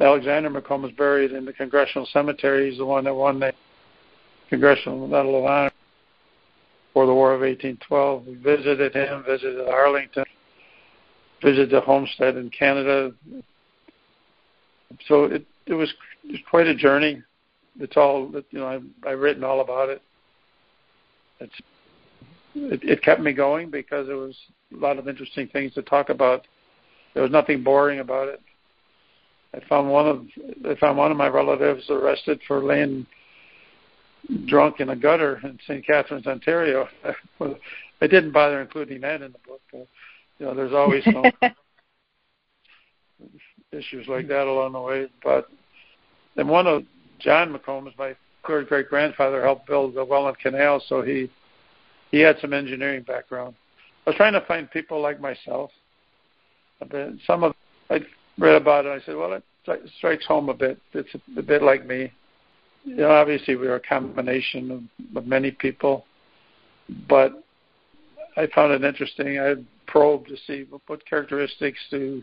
Alexander 0.01 0.51
Macomb 0.51 0.83
was 0.83 0.93
buried 0.93 1.33
in 1.33 1.45
the 1.45 1.53
Congressional 1.53 2.07
Cemetery. 2.13 2.69
He's 2.69 2.79
the 2.79 2.85
one 2.85 3.05
that 3.05 3.15
won 3.15 3.41
the 3.41 3.53
Congressional 4.51 5.07
Medal 5.07 5.39
of 5.39 5.45
Honor 5.45 5.73
for 6.93 7.07
the 7.07 7.15
War 7.15 7.33
of 7.33 7.41
1812. 7.41 8.27
We 8.27 8.35
visited 8.35 8.95
him, 8.95 9.25
visited 9.25 9.67
Arlington, 9.69 10.25
visited 11.43 11.71
the 11.71 11.81
homestead 11.81 12.37
in 12.37 12.51
Canada. 12.51 13.13
So 15.09 15.25
it 15.25 15.47
it 15.67 15.75
was 15.75 15.93
quite 16.51 16.67
a 16.67 16.75
journey. 16.75 17.23
It's 17.79 17.97
all 17.97 18.31
you 18.51 18.59
know. 18.59 18.67
I've, 18.67 18.85
I've 19.07 19.19
written 19.19 19.45
all 19.45 19.61
about 19.61 19.89
it. 19.89 20.03
It's 21.41 21.55
it, 22.55 22.81
it 22.83 23.03
kept 23.03 23.21
me 23.21 23.33
going 23.33 23.71
because 23.71 24.07
there 24.07 24.17
was 24.17 24.37
a 24.73 24.77
lot 24.77 24.99
of 24.99 25.09
interesting 25.09 25.49
things 25.49 25.75
to 25.75 25.83
talk 25.83 26.09
about. 26.09 26.47
There 27.15 27.23
was 27.23 27.33
nothing 27.33 27.63
boring 27.63 28.01
about 28.01 28.29
it. 28.29 28.41
I 29.57 29.61
found 29.69 29.91
one 29.91 30.07
of 30.07 30.27
I 30.69 30.75
found 30.79 30.99
one 30.99 31.11
of 31.11 31.17
my 31.17 31.29
relatives 31.29 31.89
arrested 31.89 32.41
for 32.47 32.63
laying 32.63 33.07
drunk 34.47 34.81
in 34.81 34.91
a 34.91 34.97
gutter 34.97 35.41
in 35.45 35.59
St. 35.67 35.87
Catharines, 35.87 36.27
Ontario. 36.27 36.89
I 37.41 38.07
didn't 38.07 38.33
bother 38.33 38.61
including 38.61 39.01
that 39.01 39.23
in 39.23 39.33
the 39.33 39.39
book. 39.47 39.61
But, 39.73 39.87
you 40.39 40.47
know, 40.47 40.55
there's 40.55 40.75
always 40.75 41.05
some 41.05 41.25
issues 43.73 44.07
like 44.09 44.29
that 44.29 44.47
along 44.47 44.73
the 44.73 44.81
way. 44.81 45.09
But 45.23 45.49
then 46.35 46.49
one 46.49 46.67
of 46.67 46.83
John 47.19 47.53
Macomb, 47.53 47.91
my 47.99 48.15
third 48.47 48.69
great 48.69 48.89
grandfather, 48.91 49.43
helped 49.43 49.67
build 49.67 49.95
the 49.95 50.05
Welland 50.05 50.39
Canal, 50.39 50.83
so 50.87 51.03
he 51.03 51.31
he 52.11 52.21
had 52.21 52.37
some 52.41 52.53
engineering 52.53 53.03
background. 53.03 53.55
I 54.07 54.11
was 54.11 54.17
trying 54.17 54.35
to 54.35 54.43
find 54.43 54.71
people 54.71 55.01
like 55.01 55.21
myself. 55.21 55.71
Some 57.27 57.43
of 57.43 57.55
I 57.91 58.01
read 58.39 58.55
about 58.55 58.87
it. 58.87 58.91
I 58.91 59.05
said, 59.05 59.17
well, 59.17 59.33
it 59.33 59.43
strikes 59.99 60.27
home 60.27 60.49
a 60.49 60.55
bit. 60.55 60.79
It's 60.93 61.15
a, 61.15 61.41
a 61.41 61.43
bit 61.43 61.63
like 61.63 61.87
me. 61.87 62.13
You 62.85 62.97
know, 62.97 63.11
obviously 63.11 63.57
we 63.57 63.67
are 63.67 63.77
a 63.77 63.81
combination 63.81 64.71
of, 64.71 65.17
of 65.17 65.27
many 65.27 65.51
people, 65.51 66.05
but 67.09 67.43
I 68.37 68.47
found 68.55 68.73
it 68.73 68.85
interesting. 68.85 69.41
I 69.41 69.55
probed 69.87 70.29
to 70.29 70.37
see 70.47 70.67
what 70.87 71.05
characteristics 71.07 71.79
do 71.91 72.23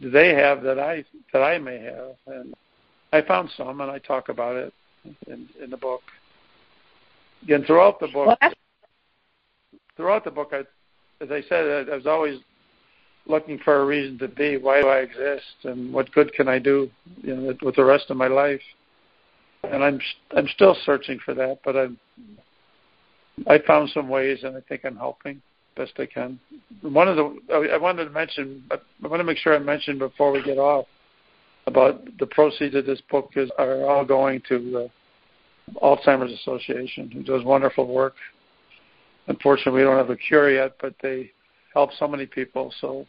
do 0.00 0.10
they 0.10 0.34
have 0.34 0.62
that 0.62 0.78
I 0.78 1.04
that 1.32 1.42
I 1.42 1.58
may 1.58 1.78
have, 1.80 2.16
and 2.26 2.54
I 3.12 3.20
found 3.22 3.50
some, 3.56 3.80
and 3.80 3.90
I 3.90 3.98
talk 3.98 4.30
about 4.30 4.56
it 4.56 4.72
in, 5.26 5.48
in 5.62 5.70
the 5.70 5.76
book. 5.76 6.02
Again, 7.42 7.64
throughout 7.66 8.00
the 8.00 8.08
book, 8.08 8.38
well, 8.40 8.52
throughout 9.96 10.24
the 10.24 10.30
book, 10.30 10.52
I, 10.52 10.60
as 11.22 11.30
I 11.30 11.42
said, 11.48 11.88
I 11.90 11.94
was 11.94 12.06
always 12.06 12.38
looking 13.26 13.58
for 13.58 13.82
a 13.82 13.84
reason 13.84 14.18
to 14.18 14.28
be. 14.28 14.56
Why 14.56 14.80
do 14.80 14.88
I 14.88 14.98
exist, 14.98 15.64
and 15.64 15.92
what 15.92 16.12
good 16.12 16.32
can 16.32 16.48
I 16.48 16.58
do, 16.58 16.90
you 17.22 17.36
know, 17.36 17.54
with 17.62 17.76
the 17.76 17.84
rest 17.84 18.10
of 18.10 18.16
my 18.16 18.28
life? 18.28 18.60
And 19.64 19.82
I'm 19.82 20.00
I'm 20.36 20.48
still 20.48 20.76
searching 20.84 21.18
for 21.24 21.34
that, 21.34 21.58
but 21.64 21.76
I'm 21.76 21.98
I 23.46 23.58
found 23.58 23.90
some 23.90 24.08
ways, 24.08 24.40
and 24.44 24.56
I 24.56 24.60
think 24.60 24.84
I'm 24.84 24.96
helping 24.96 25.42
best 25.76 25.92
I 25.98 26.06
can. 26.06 26.40
One 26.82 27.08
of 27.08 27.16
the 27.16 27.68
I 27.72 27.76
wanted 27.76 28.04
to 28.04 28.10
mention, 28.10 28.64
I 28.70 29.06
want 29.06 29.20
to 29.20 29.24
make 29.24 29.38
sure 29.38 29.54
I 29.54 29.58
mention 29.58 29.98
before 29.98 30.32
we 30.32 30.42
get 30.42 30.58
off 30.58 30.86
about 31.66 32.04
the 32.18 32.26
proceeds 32.26 32.74
of 32.74 32.86
this 32.86 33.00
book 33.10 33.30
is 33.36 33.50
are 33.58 33.84
all 33.86 34.04
going 34.04 34.42
to 34.48 34.58
the 34.58 34.90
Alzheimer's 35.82 36.32
Association, 36.32 37.10
who 37.10 37.22
does 37.22 37.44
wonderful 37.44 37.86
work. 37.86 38.14
Unfortunately, 39.26 39.80
we 39.80 39.84
don't 39.84 39.96
have 39.96 40.10
a 40.10 40.16
cure 40.16 40.50
yet, 40.50 40.76
but 40.80 40.94
they 41.02 41.32
help 41.74 41.90
so 41.98 42.06
many 42.06 42.24
people. 42.24 42.72
So 42.80 43.06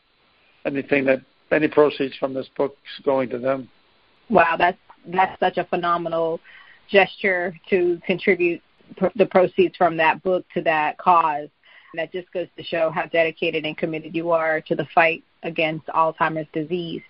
anything 0.67 1.06
that 1.06 1.21
any 1.51 1.67
proceeds 1.67 2.15
from 2.17 2.34
this 2.34 2.47
book 2.56 2.77
is 2.97 3.03
going 3.03 3.30
to 3.30 3.39
them. 3.39 3.69
Wow, 4.30 4.56
that's 4.58 4.77
that's 5.08 5.39
such 5.39 5.58
a 5.58 5.63
phenomenal 5.65 6.39
gesture 6.89 7.56
to 7.69 7.99
contribute 8.06 8.62
pr- 8.97 9.08
the 9.15 9.25
proceeds 9.25 9.75
from 9.77 9.97
that 9.97 10.21
book 10.23 10.45
to 10.53 10.62
that 10.62 10.97
cause. 10.97 11.49
That 11.95 12.12
just 12.12 12.32
goes 12.34 12.47
to 12.58 12.63
show 12.63 12.91
how 12.91 13.06
dedicated 13.06 13.65
and 13.65 13.77
committed 13.77 14.13
you 14.13 14.32
are 14.32 14.62
to 14.62 14.75
the 14.75 14.86
fight 14.93 15.23
against 15.43 15.88
Alzheimer's 15.88 16.47
disease. 16.53 17.01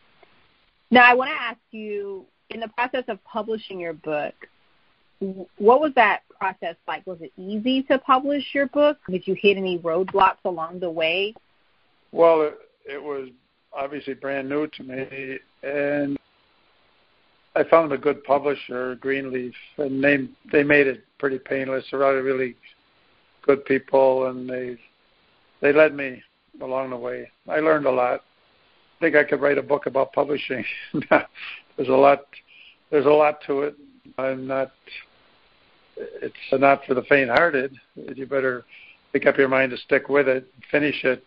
Now, 0.91 1.01
I 1.01 1.15
want 1.15 1.31
to 1.31 1.41
ask 1.41 1.59
you 1.71 2.25
in 2.51 2.59
the 2.59 2.69
process 2.69 3.03
of 3.07 3.21
publishing 3.25 3.79
your 3.79 3.93
book, 3.93 4.33
what 5.57 5.81
was 5.81 5.91
that 5.95 6.21
process 6.39 6.75
like? 6.87 7.05
Was 7.07 7.17
it 7.21 7.31
easy 7.37 7.81
to 7.83 7.97
publish 7.97 8.43
your 8.53 8.67
book? 8.67 8.97
Did 9.09 9.25
you 9.25 9.33
hit 9.33 9.57
any 9.57 9.79
roadblocks 9.79 10.45
along 10.45 10.79
the 10.79 10.89
way? 10.89 11.33
Well, 12.11 12.43
it, 12.43 12.57
it 12.85 13.01
was 13.01 13.29
obviously 13.73 14.13
brand 14.13 14.49
new 14.49 14.67
to 14.67 14.83
me, 14.83 15.39
and 15.63 16.17
I 17.55 17.63
found 17.63 17.91
a 17.91 17.97
good 17.97 18.23
publisher, 18.23 18.95
Greenleaf, 18.95 19.55
and 19.77 20.03
they 20.03 20.27
they 20.51 20.63
made 20.63 20.87
it 20.87 21.03
pretty 21.17 21.39
painless. 21.39 21.85
They're 21.89 21.99
really, 21.99 22.21
really 22.21 22.55
good 23.41 23.65
people, 23.65 24.27
and 24.27 24.49
they 24.49 24.77
they 25.61 25.73
led 25.73 25.95
me 25.95 26.21
along 26.61 26.91
the 26.91 26.97
way. 26.97 27.31
I 27.47 27.59
learned 27.59 27.85
a 27.85 27.91
lot. 27.91 28.23
I 28.97 28.99
think 28.99 29.15
I 29.15 29.23
could 29.23 29.41
write 29.41 29.57
a 29.57 29.63
book 29.63 29.85
about 29.85 30.13
publishing. 30.13 30.65
there's 31.09 31.89
a 31.89 31.91
lot. 31.91 32.25
There's 32.91 33.05
a 33.05 33.09
lot 33.09 33.41
to 33.47 33.61
it. 33.61 33.75
I'm 34.17 34.47
not. 34.47 34.71
It's 35.95 36.35
not 36.51 36.85
for 36.85 36.93
the 36.93 37.03
faint-hearted. 37.03 37.75
You 37.95 38.27
better 38.27 38.65
pick 39.13 39.25
up 39.25 39.37
your 39.37 39.47
mind 39.47 39.71
to 39.71 39.77
stick 39.77 40.09
with 40.09 40.27
it, 40.27 40.47
finish 40.69 41.03
it. 41.03 41.23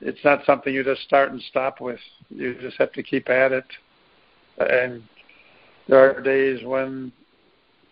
It's 0.00 0.22
not 0.24 0.44
something 0.44 0.74
you 0.74 0.84
just 0.84 1.02
start 1.02 1.32
and 1.32 1.40
stop 1.42 1.80
with. 1.80 2.00
You 2.28 2.54
just 2.60 2.76
have 2.78 2.92
to 2.92 3.02
keep 3.02 3.30
at 3.30 3.52
it. 3.52 3.64
And 4.58 5.02
there 5.88 6.16
are 6.16 6.20
days 6.20 6.64
when 6.64 7.12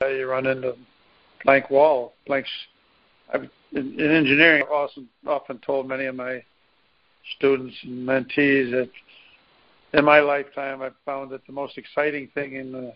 you 0.02 0.26
run 0.26 0.46
into 0.46 0.74
blank 1.44 1.70
wall, 1.70 2.14
blanks. 2.26 2.50
I've, 3.32 3.48
in, 3.72 3.98
in 3.98 4.10
engineering, 4.10 4.64
I've 4.66 4.72
also 4.72 5.02
often 5.26 5.58
told 5.58 5.88
many 5.88 6.04
of 6.04 6.14
my 6.14 6.42
students 7.36 7.74
and 7.84 8.06
mentees 8.06 8.70
that 8.72 8.90
in 9.94 10.04
my 10.04 10.20
lifetime, 10.20 10.82
I've 10.82 10.94
found 11.04 11.30
that 11.30 11.46
the 11.46 11.52
most 11.52 11.78
exciting 11.78 12.28
thing 12.34 12.54
in 12.54 12.72
the 12.72 12.92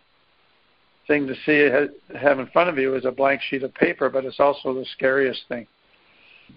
thing 1.06 1.26
to 1.26 1.34
see 1.46 1.70
have 2.18 2.38
in 2.38 2.46
front 2.48 2.68
of 2.68 2.78
you 2.78 2.94
is 2.94 3.04
a 3.04 3.10
blank 3.10 3.40
sheet 3.48 3.62
of 3.62 3.72
paper, 3.74 4.10
but 4.10 4.24
it's 4.24 4.40
also 4.40 4.74
the 4.74 4.84
scariest 4.92 5.42
thing. 5.48 5.66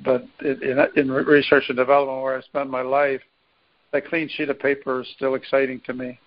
But 0.03 0.25
in, 0.41 0.79
in 0.95 1.11
research 1.11 1.65
and 1.67 1.77
development, 1.77 2.21
where 2.21 2.37
I 2.37 2.41
spend 2.41 2.69
my 2.69 2.81
life, 2.81 3.21
that 3.91 4.07
clean 4.07 4.29
sheet 4.29 4.49
of 4.49 4.59
paper 4.59 5.01
is 5.01 5.07
still 5.15 5.35
exciting 5.35 5.81
to 5.85 5.93
me. 5.93 6.19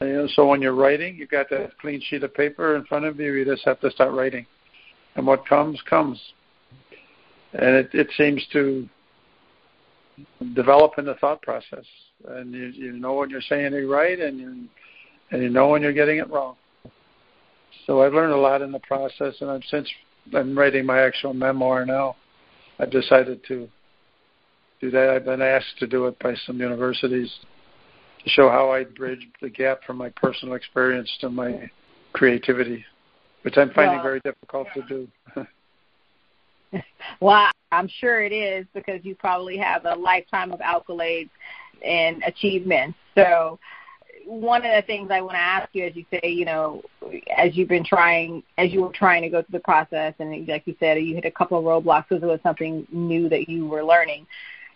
You 0.00 0.12
know, 0.12 0.28
so 0.34 0.46
when 0.46 0.60
you're 0.60 0.74
writing, 0.74 1.16
you've 1.16 1.30
got 1.30 1.48
that 1.50 1.78
clean 1.78 2.02
sheet 2.08 2.22
of 2.22 2.34
paper 2.34 2.76
in 2.76 2.84
front 2.84 3.06
of 3.06 3.18
you. 3.18 3.32
You 3.32 3.44
just 3.44 3.64
have 3.64 3.80
to 3.80 3.90
start 3.90 4.12
writing, 4.12 4.46
and 5.14 5.26
what 5.26 5.46
comes 5.46 5.80
comes. 5.88 6.20
And 7.54 7.76
it, 7.76 7.90
it 7.94 8.08
seems 8.16 8.46
to 8.52 8.88
develop 10.54 10.92
in 10.98 11.06
the 11.06 11.14
thought 11.14 11.40
process, 11.42 11.84
and 12.28 12.52
you, 12.52 12.66
you 12.66 12.92
know 12.92 13.14
when 13.14 13.30
you're 13.30 13.40
saying 13.40 13.72
it 13.72 13.78
right, 13.88 14.20
and 14.20 14.38
you 14.38 14.68
and 15.30 15.42
you 15.42 15.48
know 15.48 15.68
when 15.68 15.82
you're 15.82 15.92
getting 15.92 16.18
it 16.18 16.30
wrong. 16.30 16.56
So 17.86 18.02
I've 18.02 18.14
learned 18.14 18.32
a 18.32 18.38
lot 18.38 18.62
in 18.62 18.72
the 18.72 18.80
process, 18.80 19.34
and 19.40 19.50
I'm 19.50 19.62
since 19.70 19.88
I'm 20.34 20.58
writing 20.58 20.84
my 20.84 21.00
actual 21.00 21.32
memoir 21.32 21.86
now. 21.86 22.16
I've 22.78 22.90
decided 22.90 23.42
to 23.48 23.68
do 24.80 24.90
that. 24.90 25.10
I've 25.10 25.24
been 25.24 25.42
asked 25.42 25.78
to 25.78 25.86
do 25.86 26.06
it 26.06 26.18
by 26.18 26.34
some 26.46 26.60
universities 26.60 27.32
to 28.22 28.30
show 28.30 28.50
how 28.50 28.70
I 28.70 28.84
bridge 28.84 29.26
the 29.40 29.48
gap 29.48 29.84
from 29.84 29.96
my 29.96 30.10
personal 30.10 30.54
experience 30.54 31.10
to 31.20 31.30
my 31.30 31.70
creativity, 32.12 32.84
which 33.42 33.56
I'm 33.56 33.70
finding 33.70 33.96
well, 33.96 34.02
very 34.02 34.20
difficult 34.20 34.68
to 34.74 34.82
do. 34.82 35.08
well, 37.20 37.50
I'm 37.72 37.88
sure 38.00 38.22
it 38.22 38.32
is 38.32 38.66
because 38.74 39.04
you 39.04 39.14
probably 39.14 39.56
have 39.58 39.84
a 39.84 39.94
lifetime 39.94 40.52
of 40.52 40.60
accolades 40.60 41.30
and 41.84 42.22
achievements. 42.24 42.98
So, 43.14 43.58
one 44.26 44.66
of 44.66 44.74
the 44.74 44.82
things 44.82 45.10
I 45.12 45.20
want 45.20 45.34
to 45.34 45.40
ask 45.40 45.68
you, 45.72 45.84
as 45.86 45.94
you 45.94 46.04
say, 46.10 46.28
you 46.28 46.44
know, 46.44 46.82
as 47.36 47.56
you've 47.56 47.68
been 47.68 47.84
trying, 47.84 48.42
as 48.58 48.72
you 48.72 48.82
were 48.82 48.92
trying 48.92 49.22
to 49.22 49.28
go 49.28 49.40
through 49.42 49.58
the 49.58 49.60
process, 49.60 50.14
and 50.18 50.46
like 50.48 50.66
you 50.66 50.74
said, 50.80 50.98
you 50.98 51.14
hit 51.14 51.24
a 51.24 51.30
couple 51.30 51.58
of 51.58 51.64
roadblocks 51.64 52.06
because 52.08 52.22
it 52.22 52.26
was 52.26 52.40
something 52.42 52.86
new 52.90 53.28
that 53.28 53.48
you 53.48 53.66
were 53.66 53.84
learning, 53.84 54.26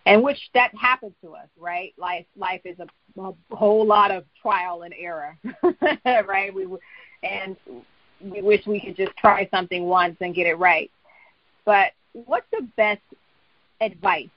and 0.05 0.23
which 0.23 0.39
that 0.53 0.73
happens 0.73 1.11
to 1.21 1.33
us, 1.33 1.47
right? 1.59 1.93
Life, 1.97 2.25
life 2.37 2.61
is 2.63 2.77
a, 2.79 3.21
a 3.21 3.33
whole 3.51 3.85
lot 3.85 4.09
of 4.09 4.23
trial 4.41 4.83
and 4.83 4.93
error, 4.97 5.37
right? 6.05 6.53
We 6.53 6.67
and 7.23 7.57
we 8.21 8.41
wish 8.41 8.65
we 8.65 8.79
could 8.79 8.95
just 8.95 9.15
try 9.17 9.49
something 9.51 9.83
once 9.83 10.15
and 10.21 10.33
get 10.33 10.47
it 10.47 10.55
right. 10.55 10.89
But 11.65 11.91
what's 12.13 12.47
the 12.51 12.67
best 12.77 13.01
advice 13.81 14.29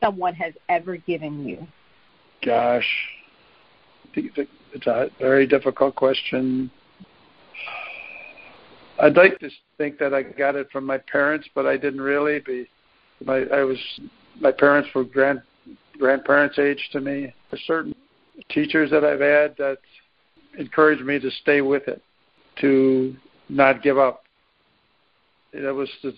someone 0.00 0.34
has 0.34 0.52
ever 0.68 0.96
given 0.96 1.46
you? 1.46 1.64
Gosh, 2.44 2.88
it's 4.14 4.86
a 4.86 5.10
very 5.20 5.46
difficult 5.46 5.94
question. 5.94 6.70
I'd 9.00 9.16
like 9.16 9.38
to 9.40 9.50
think 9.78 9.98
that 9.98 10.14
I 10.14 10.22
got 10.22 10.54
it 10.54 10.70
from 10.70 10.84
my 10.84 10.98
parents, 10.98 11.48
but 11.54 11.66
I 11.66 11.76
didn't 11.76 12.00
really. 12.00 12.40
Be 12.40 12.68
my 13.24 13.44
I 13.52 13.62
was 13.64 13.78
my 14.40 14.52
parents 14.52 14.88
were 14.94 15.04
grand 15.04 15.42
grandparents' 15.98 16.58
age 16.58 16.88
to 16.92 17.00
me. 17.00 17.34
There's 17.50 17.62
certain 17.66 17.94
teachers 18.50 18.90
that 18.90 19.04
I've 19.04 19.20
had 19.20 19.56
that 19.58 19.78
encouraged 20.58 21.02
me 21.02 21.18
to 21.18 21.30
stay 21.42 21.60
with 21.60 21.88
it, 21.88 22.02
to 22.60 23.16
not 23.48 23.82
give 23.82 23.98
up 23.98 24.22
that 25.52 25.74
was 25.74 25.90
the 26.02 26.14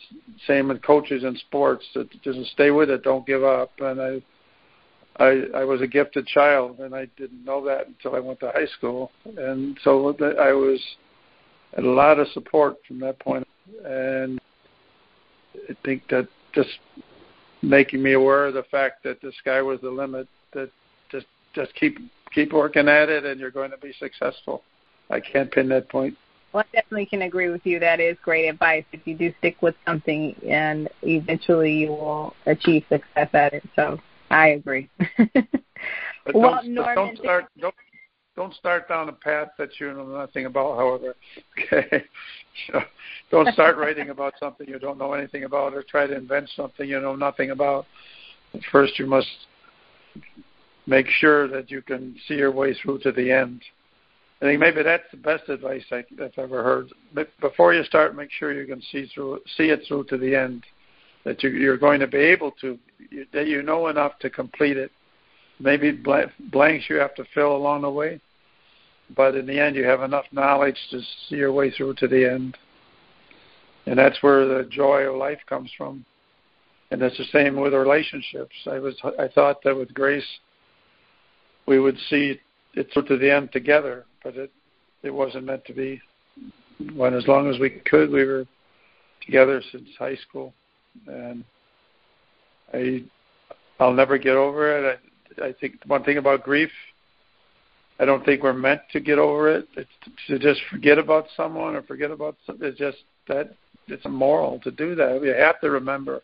same 0.46 0.68
with 0.68 0.82
coaches 0.82 1.24
in 1.24 1.36
sports. 1.36 1.84
That 1.94 2.08
just 2.22 2.38
stay 2.52 2.70
with 2.70 2.90
it, 2.90 3.02
don't 3.02 3.26
give 3.26 3.42
up. 3.42 3.72
And 3.80 4.00
I, 4.00 4.22
I, 5.16 5.44
I 5.54 5.64
was 5.64 5.80
a 5.80 5.86
gifted 5.86 6.26
child, 6.26 6.80
and 6.80 6.94
I 6.94 7.06
didn't 7.16 7.44
know 7.44 7.64
that 7.66 7.86
until 7.86 8.16
I 8.16 8.20
went 8.20 8.40
to 8.40 8.50
high 8.50 8.66
school. 8.78 9.12
And 9.36 9.78
so 9.84 10.08
I 10.40 10.52
was 10.52 10.80
a 11.76 11.82
lot 11.82 12.18
of 12.18 12.28
support 12.28 12.76
from 12.86 12.98
that 13.00 13.18
point. 13.20 13.46
And 13.84 14.40
I 15.70 15.74
think 15.84 16.02
that 16.10 16.28
just 16.52 16.78
making 17.62 18.02
me 18.02 18.12
aware 18.12 18.46
of 18.46 18.54
the 18.54 18.64
fact 18.64 19.04
that 19.04 19.20
the 19.20 19.32
sky 19.40 19.62
was 19.62 19.80
the 19.80 19.90
limit. 19.90 20.28
That 20.52 20.70
just 21.10 21.26
just 21.54 21.74
keep 21.74 21.98
keep 22.34 22.52
working 22.52 22.88
at 22.88 23.08
it, 23.08 23.24
and 23.24 23.40
you're 23.40 23.50
going 23.50 23.70
to 23.70 23.78
be 23.78 23.94
successful. 23.98 24.62
I 25.10 25.20
can't 25.20 25.50
pin 25.50 25.68
that 25.68 25.88
point. 25.88 26.16
Well, 26.52 26.64
I 26.72 26.76
definitely 26.76 27.06
can 27.06 27.22
agree 27.22 27.50
with 27.50 27.64
you. 27.64 27.80
That 27.80 28.00
is 28.00 28.16
great 28.22 28.48
advice. 28.48 28.84
If 28.92 29.06
you 29.06 29.16
do 29.16 29.32
stick 29.38 29.60
with 29.60 29.74
something, 29.86 30.34
and 30.48 30.88
eventually 31.02 31.72
you 31.72 31.88
will 31.88 32.34
achieve 32.46 32.84
success 32.88 33.28
at 33.32 33.54
it. 33.54 33.64
So 33.74 33.98
I 34.34 34.48
agree. 34.48 34.90
but 35.16 36.34
well, 36.34 36.60
don't, 36.62 36.74
Norman, 36.74 36.94
don't 36.96 37.18
start 37.18 37.44
don't 37.60 37.74
don't 38.34 38.54
start 38.54 38.88
down 38.88 39.08
a 39.08 39.12
path 39.12 39.50
that 39.58 39.68
you 39.78 39.92
know 39.92 40.04
nothing 40.06 40.46
about. 40.46 40.76
However, 40.76 41.14
okay, 41.72 42.04
so 42.66 42.80
don't 43.30 43.52
start 43.54 43.76
writing 43.76 44.10
about 44.10 44.34
something 44.40 44.68
you 44.68 44.80
don't 44.80 44.98
know 44.98 45.12
anything 45.12 45.44
about, 45.44 45.72
or 45.72 45.84
try 45.84 46.08
to 46.08 46.16
invent 46.16 46.50
something 46.56 46.88
you 46.88 47.00
know 47.00 47.14
nothing 47.14 47.50
about. 47.50 47.86
First, 48.72 48.98
you 48.98 49.06
must 49.06 49.28
make 50.88 51.06
sure 51.08 51.46
that 51.46 51.70
you 51.70 51.80
can 51.80 52.16
see 52.26 52.34
your 52.34 52.50
way 52.50 52.74
through 52.74 52.98
to 53.00 53.12
the 53.12 53.30
end. 53.30 53.62
I 54.42 54.46
think 54.46 54.58
maybe 54.58 54.82
that's 54.82 55.04
the 55.12 55.16
best 55.16 55.48
advice 55.48 55.84
I, 55.92 56.04
I've 56.20 56.36
ever 56.38 56.62
heard. 56.64 56.88
But 57.14 57.28
before 57.40 57.72
you 57.72 57.84
start, 57.84 58.16
make 58.16 58.30
sure 58.32 58.52
you 58.52 58.66
can 58.66 58.82
see 58.90 59.08
through, 59.14 59.40
see 59.56 59.68
it 59.70 59.82
through 59.86 60.04
to 60.04 60.18
the 60.18 60.34
end. 60.34 60.64
That 61.24 61.42
you, 61.42 61.50
you're 61.50 61.78
going 61.78 62.00
to 62.00 62.06
be 62.06 62.18
able 62.18 62.50
to, 62.60 62.78
that 63.32 63.46
you 63.46 63.62
know 63.62 63.88
enough 63.88 64.18
to 64.20 64.30
complete 64.30 64.76
it. 64.76 64.90
Maybe 65.60 65.92
blanks 65.92 66.84
you 66.88 66.96
have 66.96 67.14
to 67.14 67.24
fill 67.32 67.56
along 67.56 67.82
the 67.82 67.90
way, 67.90 68.20
but 69.14 69.36
in 69.36 69.46
the 69.46 69.58
end, 69.58 69.76
you 69.76 69.84
have 69.84 70.02
enough 70.02 70.24
knowledge 70.32 70.78
to 70.90 71.00
see 71.00 71.36
your 71.36 71.52
way 71.52 71.70
through 71.70 71.94
to 71.94 72.08
the 72.08 72.28
end. 72.28 72.58
And 73.86 73.98
that's 73.98 74.22
where 74.22 74.46
the 74.46 74.68
joy 74.68 75.02
of 75.02 75.16
life 75.16 75.40
comes 75.48 75.70
from. 75.76 76.04
And 76.90 77.00
that's 77.00 77.16
the 77.16 77.24
same 77.32 77.56
with 77.56 77.72
relationships. 77.72 78.54
I 78.70 78.78
was, 78.78 78.96
I 79.18 79.28
thought 79.28 79.62
that 79.64 79.76
with 79.76 79.94
grace, 79.94 80.26
we 81.66 81.78
would 81.78 81.96
see 82.10 82.40
it 82.74 82.88
through 82.92 83.06
to 83.06 83.16
the 83.16 83.34
end 83.34 83.52
together 83.52 84.04
but 84.24 84.36
it 84.36 84.50
it 85.02 85.10
wasn't 85.10 85.44
meant 85.44 85.64
to 85.66 85.74
be. 85.74 86.00
When 86.96 87.14
as 87.14 87.28
long 87.28 87.48
as 87.48 87.60
we 87.60 87.70
could, 87.70 88.10
we 88.10 88.24
were 88.24 88.46
together 89.24 89.62
since 89.70 89.88
high 89.98 90.16
school, 90.16 90.54
and 91.06 91.44
I 92.72 93.04
I'll 93.80 93.92
never 93.92 94.18
get 94.18 94.36
over 94.36 94.90
it. 94.90 95.00
I 95.40 95.46
I 95.46 95.52
think 95.60 95.74
one 95.86 96.04
thing 96.04 96.18
about 96.18 96.44
grief, 96.44 96.70
I 97.98 98.04
don't 98.04 98.24
think 98.24 98.42
we're 98.42 98.52
meant 98.52 98.82
to 98.92 99.00
get 99.00 99.18
over 99.18 99.48
it. 99.48 99.68
It's 99.76 99.90
to 100.28 100.38
just 100.38 100.60
forget 100.70 100.98
about 100.98 101.26
someone 101.36 101.74
or 101.74 101.82
forget 101.82 102.10
about 102.10 102.36
something. 102.46 102.68
It's 102.68 102.78
just 102.78 102.98
that 103.28 103.54
it's 103.88 104.04
immoral 104.04 104.60
to 104.60 104.70
do 104.70 104.94
that. 104.94 105.20
We 105.20 105.28
have 105.28 105.60
to 105.60 105.70
remember, 105.70 106.22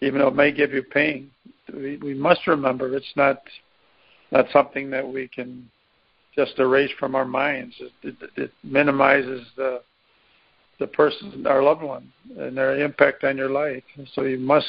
even 0.00 0.20
though 0.20 0.28
it 0.28 0.34
may 0.34 0.52
give 0.52 0.72
you 0.72 0.82
pain. 0.82 1.30
We, 1.72 1.96
we 1.98 2.14
must 2.14 2.46
remember 2.46 2.94
it's 2.94 3.12
not 3.16 3.42
not 4.32 4.46
something 4.52 4.90
that 4.90 5.06
we 5.06 5.28
can 5.28 5.68
just 6.34 6.58
erased 6.58 6.94
from 6.98 7.14
our 7.14 7.24
minds. 7.24 7.74
It, 7.80 7.92
it, 8.02 8.30
it 8.36 8.50
minimizes 8.62 9.46
the 9.56 9.82
the 10.78 10.86
person, 10.86 11.46
our 11.46 11.62
loved 11.62 11.82
one, 11.82 12.12
and 12.38 12.56
their 12.56 12.78
impact 12.78 13.24
on 13.24 13.36
your 13.36 13.50
life. 13.50 13.82
So 14.14 14.22
you 14.22 14.38
must 14.38 14.66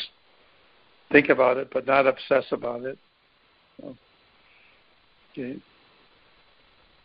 think 1.12 1.30
about 1.30 1.58
it, 1.58 1.70
but 1.74 1.86
not 1.86 2.08
obsess 2.08 2.46
about 2.52 2.84
it. 2.84 2.98
Okay. 5.32 5.58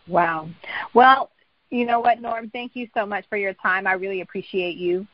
Wow. 0.08 0.48
Well, 0.94 1.30
you 1.70 1.86
know 1.86 2.00
what, 2.00 2.20
Norm? 2.20 2.50
Thank 2.50 2.74
you 2.74 2.88
so 2.94 3.06
much 3.06 3.24
for 3.28 3.36
your 3.36 3.54
time. 3.54 3.86
I 3.86 3.92
really 3.92 4.20
appreciate 4.20 4.76
you. 4.76 5.06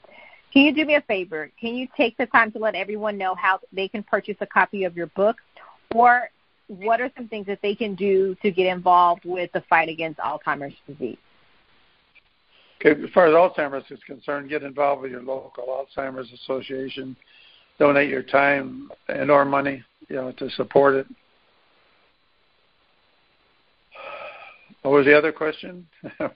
Can 0.53 0.63
you 0.63 0.75
do 0.75 0.85
me 0.85 0.95
a 0.95 1.03
favor? 1.03 1.51
Can 1.61 1.75
you 1.75 1.87
take 1.97 2.17
the 2.17 2.27
time 2.27 2.51
to 2.53 2.59
let 2.59 2.75
everyone 2.75 3.19
know 3.19 3.35
how 3.35 3.61
they 3.73 3.87
can 3.87 4.03
purchase 4.03 4.37
a 4.41 4.47
copy 4.47 4.85
of 4.85 4.97
your 4.97 5.09
book, 5.09 5.37
or 5.95 6.31
what 6.69 7.01
are 7.01 7.11
some 7.17 7.29
things 7.29 7.47
that 7.47 7.61
they 7.63 7.75
can 7.75 7.95
do 7.95 8.35
to 8.43 8.51
get 8.51 8.67
involved 8.67 9.25
with 9.25 9.53
the 9.53 9.63
fight 9.69 9.89
against 9.89 10.19
Alzheimer's 10.21 10.75
disease? 10.87 11.19
Okay, 12.81 13.01
as 13.03 13.11
far 13.11 13.27
as 13.27 13.35
Alzheimer's 13.35 13.91
is 13.91 13.99
concerned, 14.07 14.49
get 14.49 14.63
involved 14.63 15.03
with 15.03 15.11
your 15.11 15.23
local 15.23 15.87
Alzheimer's 15.97 16.31
Association. 16.33 17.17
donate 17.79 18.09
your 18.09 18.23
time 18.23 18.91
and 19.09 19.31
or 19.31 19.45
money, 19.45 19.83
you 20.09 20.17
know, 20.17 20.33
to 20.33 20.51
support 20.51 20.95
it. 20.95 21.07
What 24.83 24.93
was 24.93 25.07
the 25.07 25.17
other 25.17 25.33
question? 25.33 25.87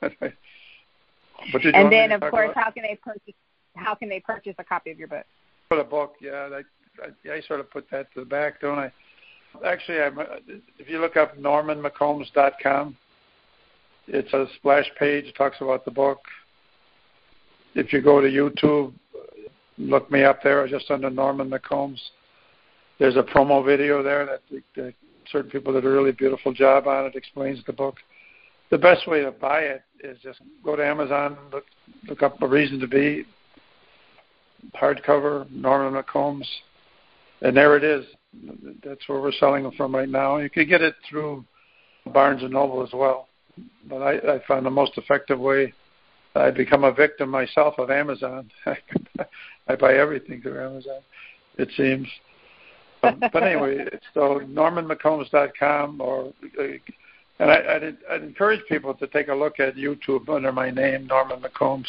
What 1.51 1.63
did 1.63 1.75
you 1.75 1.81
and 1.81 1.93
then, 1.93 2.13
of 2.13 2.21
course, 2.21 2.51
about? 2.53 2.65
how 2.65 2.71
can 2.71 2.85
they 2.85 2.97
purchase? 3.03 3.35
How 3.75 3.95
can 3.95 4.09
they 4.09 4.21
purchase 4.21 4.55
a 4.59 4.65
copy 4.65 4.91
of 4.91 4.99
your 4.99 5.09
book? 5.09 5.25
For 5.69 5.81
a 5.81 5.85
book, 5.85 6.15
yeah, 6.21 6.49
I, 6.53 7.33
I, 7.33 7.35
I 7.35 7.41
sort 7.41 7.61
of 7.61 7.71
put 7.71 7.91
that 7.91 8.13
to 8.15 8.21
the 8.21 8.27
back, 8.27 8.61
don't 8.61 8.79
I? 8.79 8.93
Actually, 9.67 10.01
I'm, 10.01 10.19
if 10.79 10.89
you 10.89 11.01
look 11.01 11.17
up 11.17 11.37
normanmccombs.com, 11.37 12.97
it's 14.09 14.33
a 14.33 14.47
splash 14.57 14.91
page. 14.99 15.27
It 15.27 15.37
talks 15.37 15.57
about 15.61 15.85
the 15.85 15.91
book. 15.91 16.21
If 17.75 17.93
you 17.93 18.03
go 18.03 18.21
to 18.21 18.29
YouTube, 18.29 18.93
look 19.79 20.11
me 20.11 20.25
up 20.25 20.43
there, 20.43 20.67
just 20.69 20.91
under 20.91 21.11
Norman 21.11 21.51
McCombs. 21.51 22.01
There's 22.99 23.17
a 23.17 23.23
promo 23.23 23.65
video 23.65 24.03
there 24.03 24.27
that, 24.27 24.63
that 24.77 24.95
certain 25.31 25.51
people 25.51 25.73
did 25.73 25.85
a 25.85 25.89
really 25.89 26.13
beautiful 26.13 26.53
job 26.53 26.87
on 26.87 27.07
it. 27.07 27.17
Explains 27.17 27.65
the 27.67 27.73
book. 27.73 27.97
The 28.71 28.79
best 28.79 29.07
way 29.07 29.23
to 29.23 29.31
buy 29.31 29.61
it 29.61 29.83
is 30.03 30.19
just 30.23 30.41
go 30.65 30.77
to 30.77 30.85
Amazon, 30.85 31.37
look 31.53 31.65
look 32.09 32.23
up 32.23 32.41
a 32.43 32.47
reason 32.47 32.81
to 32.81 32.89
be 32.89 33.25
hardcover 34.75 35.51
Norman 35.51 36.01
McCombs, 36.01 36.47
and 37.43 37.57
there 37.57 37.77
it 37.77 37.85
is. 37.85 38.07
That's 38.83 39.07
where 39.09 39.21
we're 39.21 39.33
selling 39.33 39.65
them 39.65 39.73
from 39.77 39.95
right 39.95 40.09
now. 40.09 40.39
You 40.39 40.49
can 40.49 40.67
get 40.67 40.81
it 40.81 40.95
through 41.09 41.45
Barnes 42.07 42.43
and 42.43 42.53
Noble 42.53 42.83
as 42.83 42.93
well, 42.95 43.29
but 43.89 44.03
I, 44.03 44.35
I 44.35 44.41
found 44.47 44.67
the 44.67 44.71
most 44.71 44.97
effective 44.97 45.39
way. 45.39 45.73
I 46.35 46.51
become 46.51 46.85
a 46.85 46.93
victim 46.93 47.29
myself 47.29 47.75
of 47.79 47.91
Amazon. 47.91 48.51
I 49.69 49.77
buy 49.77 49.95
everything 49.95 50.41
through 50.41 50.65
Amazon. 50.65 51.01
It 51.59 51.69
seems. 51.77 52.09
but, 53.03 53.21
but 53.33 53.43
anyway, 53.43 53.77
it's 53.93 54.07
so 54.15 54.41
NormanMcCombs.com 54.41 56.01
or 56.01 56.33
and 57.39 57.51
I, 57.51 57.57
I'd, 57.75 57.97
I'd 58.11 58.23
encourage 58.23 58.61
people 58.69 58.95
to 58.95 59.07
take 59.09 59.29
a 59.29 59.35
look 59.35 59.59
at 59.59 59.75
YouTube 59.75 60.29
under 60.29 60.53
my 60.53 60.71
name, 60.71 61.07
Norman 61.07 61.41
McCombs, 61.41 61.87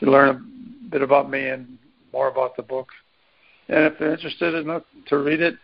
to 0.00 0.10
learn 0.10 0.28
a 0.28 0.90
bit 0.90 1.02
about 1.02 1.30
me 1.30 1.48
and 1.48 1.78
more 2.12 2.28
about 2.28 2.56
the 2.56 2.62
book. 2.62 2.88
And 3.68 3.84
if 3.84 3.98
they're 3.98 4.12
interested 4.12 4.54
enough 4.54 4.82
to 5.08 5.18
read 5.18 5.40
it, 5.40 5.54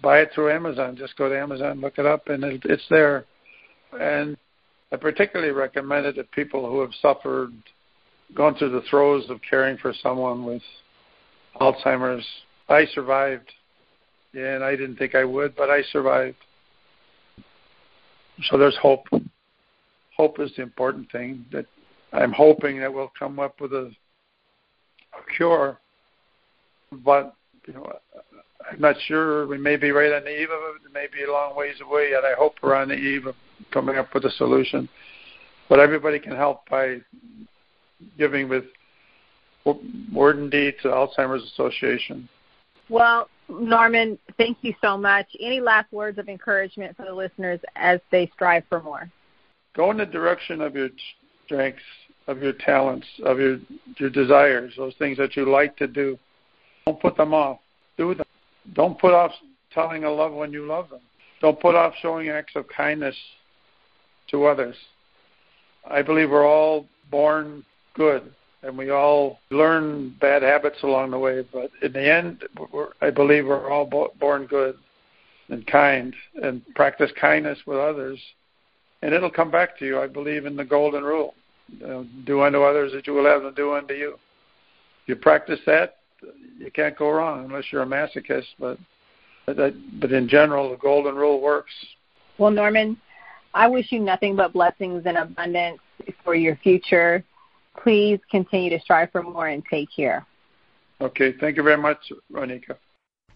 buy 0.00 0.20
it 0.20 0.30
through 0.32 0.52
Amazon. 0.52 0.96
Just 0.96 1.16
go 1.16 1.28
to 1.28 1.36
Amazon, 1.36 1.80
look 1.80 1.98
it 1.98 2.06
up, 2.06 2.28
and 2.28 2.44
it, 2.44 2.62
it's 2.66 2.86
there. 2.88 3.24
And 3.98 4.36
I 4.90 4.96
particularly 4.96 5.52
recommend 5.52 6.06
it 6.06 6.14
to 6.14 6.24
people 6.24 6.68
who 6.68 6.80
have 6.80 6.92
suffered, 7.02 7.52
gone 8.34 8.54
through 8.54 8.70
the 8.70 8.82
throes 8.88 9.28
of 9.28 9.40
caring 9.48 9.76
for 9.76 9.92
someone 10.02 10.44
with 10.44 10.62
Alzheimer's. 11.60 12.24
I 12.68 12.86
survived, 12.94 13.50
and 14.34 14.64
I 14.64 14.72
didn't 14.72 14.96
think 14.96 15.14
I 15.14 15.24
would, 15.24 15.54
but 15.56 15.70
I 15.70 15.82
survived. 15.92 16.36
So 18.44 18.56
there's 18.56 18.76
hope. 18.80 19.06
Hope 20.16 20.40
is 20.40 20.50
the 20.56 20.62
important 20.62 21.10
thing. 21.12 21.44
That 21.52 21.66
I'm 22.12 22.32
hoping 22.32 22.80
that 22.80 22.92
we'll 22.92 23.12
come 23.18 23.38
up 23.38 23.60
with 23.60 23.72
a, 23.72 23.90
a 25.12 25.36
cure, 25.36 25.78
but 27.04 27.34
you 27.66 27.74
know, 27.74 27.92
I'm 28.70 28.80
not 28.80 28.96
sure. 29.06 29.46
We 29.46 29.58
may 29.58 29.76
be 29.76 29.90
right 29.90 30.12
on 30.12 30.24
the 30.24 30.40
eve 30.40 30.50
of 30.50 30.76
it. 30.76 30.86
It 30.86 30.92
may 30.92 31.06
be 31.12 31.24
a 31.24 31.32
long 31.32 31.56
ways 31.56 31.76
away, 31.82 32.12
and 32.16 32.24
I 32.24 32.34
hope 32.38 32.54
we're 32.62 32.74
on 32.74 32.88
the 32.88 32.94
eve 32.94 33.26
of 33.26 33.34
coming 33.70 33.96
up 33.96 34.12
with 34.14 34.24
a 34.24 34.30
solution. 34.30 34.88
But 35.68 35.80
everybody 35.80 36.18
can 36.18 36.34
help 36.34 36.68
by 36.68 36.98
giving 38.16 38.48
with 38.48 38.64
word 40.12 40.38
and 40.38 40.50
deed 40.50 40.74
to 40.82 40.88
Alzheimer's 40.88 41.44
Association. 41.52 42.28
Well, 42.88 43.28
Norman, 43.48 44.18
thank 44.38 44.58
you 44.62 44.74
so 44.82 44.96
much. 44.96 45.26
Any 45.40 45.60
last 45.60 45.92
words 45.92 46.18
of 46.18 46.28
encouragement 46.28 46.96
for 46.96 47.04
the 47.04 47.14
listeners 47.14 47.60
as 47.76 48.00
they 48.10 48.30
strive 48.34 48.64
for 48.68 48.82
more? 48.82 49.10
Go 49.76 49.90
in 49.90 49.98
the 49.98 50.06
direction 50.06 50.60
of 50.60 50.74
your 50.74 50.88
strengths, 51.44 51.82
of 52.26 52.42
your 52.42 52.52
talents, 52.52 53.06
of 53.24 53.38
your 53.38 53.58
your 53.98 54.10
desires, 54.10 54.72
those 54.76 54.94
things 54.98 55.18
that 55.18 55.36
you 55.36 55.50
like 55.50 55.76
to 55.76 55.86
do. 55.86 56.18
Don't 56.86 57.00
put 57.00 57.16
them 57.16 57.34
off. 57.34 57.58
Do 57.96 58.14
them. 58.14 58.26
Don't 58.74 58.98
put 58.98 59.12
off 59.12 59.32
telling 59.72 60.04
a 60.04 60.10
loved 60.10 60.34
one 60.34 60.52
you 60.52 60.66
love 60.66 60.90
them. 60.90 61.00
Don't 61.40 61.60
put 61.60 61.74
off 61.74 61.94
showing 62.00 62.28
acts 62.28 62.54
of 62.56 62.66
kindness 62.68 63.16
to 64.30 64.46
others. 64.46 64.76
I 65.88 66.02
believe 66.02 66.30
we're 66.30 66.46
all 66.46 66.86
born 67.10 67.64
good 67.94 68.32
and 68.62 68.76
we 68.76 68.90
all 68.90 69.38
learn 69.50 70.14
bad 70.20 70.42
habits 70.42 70.82
along 70.82 71.10
the 71.10 71.18
way. 71.18 71.44
But 71.52 71.70
in 71.82 71.92
the 71.92 72.12
end, 72.12 72.44
I 73.00 73.10
believe 73.10 73.46
we're 73.46 73.70
all 73.70 73.86
born 74.18 74.46
good 74.46 74.76
and 75.48 75.66
kind, 75.66 76.14
and 76.42 76.62
practice 76.74 77.10
kindness 77.18 77.58
with 77.66 77.78
others, 77.78 78.18
and 79.00 79.14
it'll 79.14 79.30
come 79.30 79.50
back 79.50 79.78
to 79.78 79.86
you. 79.86 80.00
I 80.00 80.06
believe 80.06 80.44
in 80.44 80.56
the 80.56 80.64
golden 80.64 81.02
rule: 81.02 81.34
know, 81.80 82.06
do 82.26 82.42
unto 82.42 82.62
others 82.62 82.92
as 82.94 83.06
you 83.06 83.14
will 83.14 83.24
have 83.24 83.42
them 83.42 83.54
do 83.54 83.74
unto 83.74 83.94
you. 83.94 84.18
If 85.02 85.08
you 85.08 85.16
practice 85.16 85.60
that, 85.66 85.96
you 86.58 86.70
can't 86.70 86.96
go 86.98 87.10
wrong 87.10 87.46
unless 87.46 87.64
you're 87.70 87.82
a 87.82 87.86
masochist. 87.86 88.46
But, 88.58 88.78
but 89.46 90.12
in 90.12 90.28
general, 90.28 90.70
the 90.70 90.76
golden 90.76 91.14
rule 91.14 91.40
works. 91.40 91.72
Well, 92.36 92.50
Norman, 92.50 93.00
I 93.58 93.66
wish 93.66 93.90
you 93.90 93.98
nothing 93.98 94.36
but 94.36 94.52
blessings 94.52 95.02
and 95.04 95.18
abundance 95.18 95.80
for 96.22 96.34
your 96.36 96.54
future 96.56 97.24
please 97.82 98.20
continue 98.30 98.70
to 98.70 98.80
strive 98.80 99.10
for 99.10 99.22
more 99.22 99.48
and 99.48 99.64
take 99.68 99.88
care. 99.94 100.24
Okay. 101.00 101.32
Thank 101.32 101.56
you 101.56 101.62
very 101.62 101.76
much, 101.76 102.12
Ronika. 102.32 102.76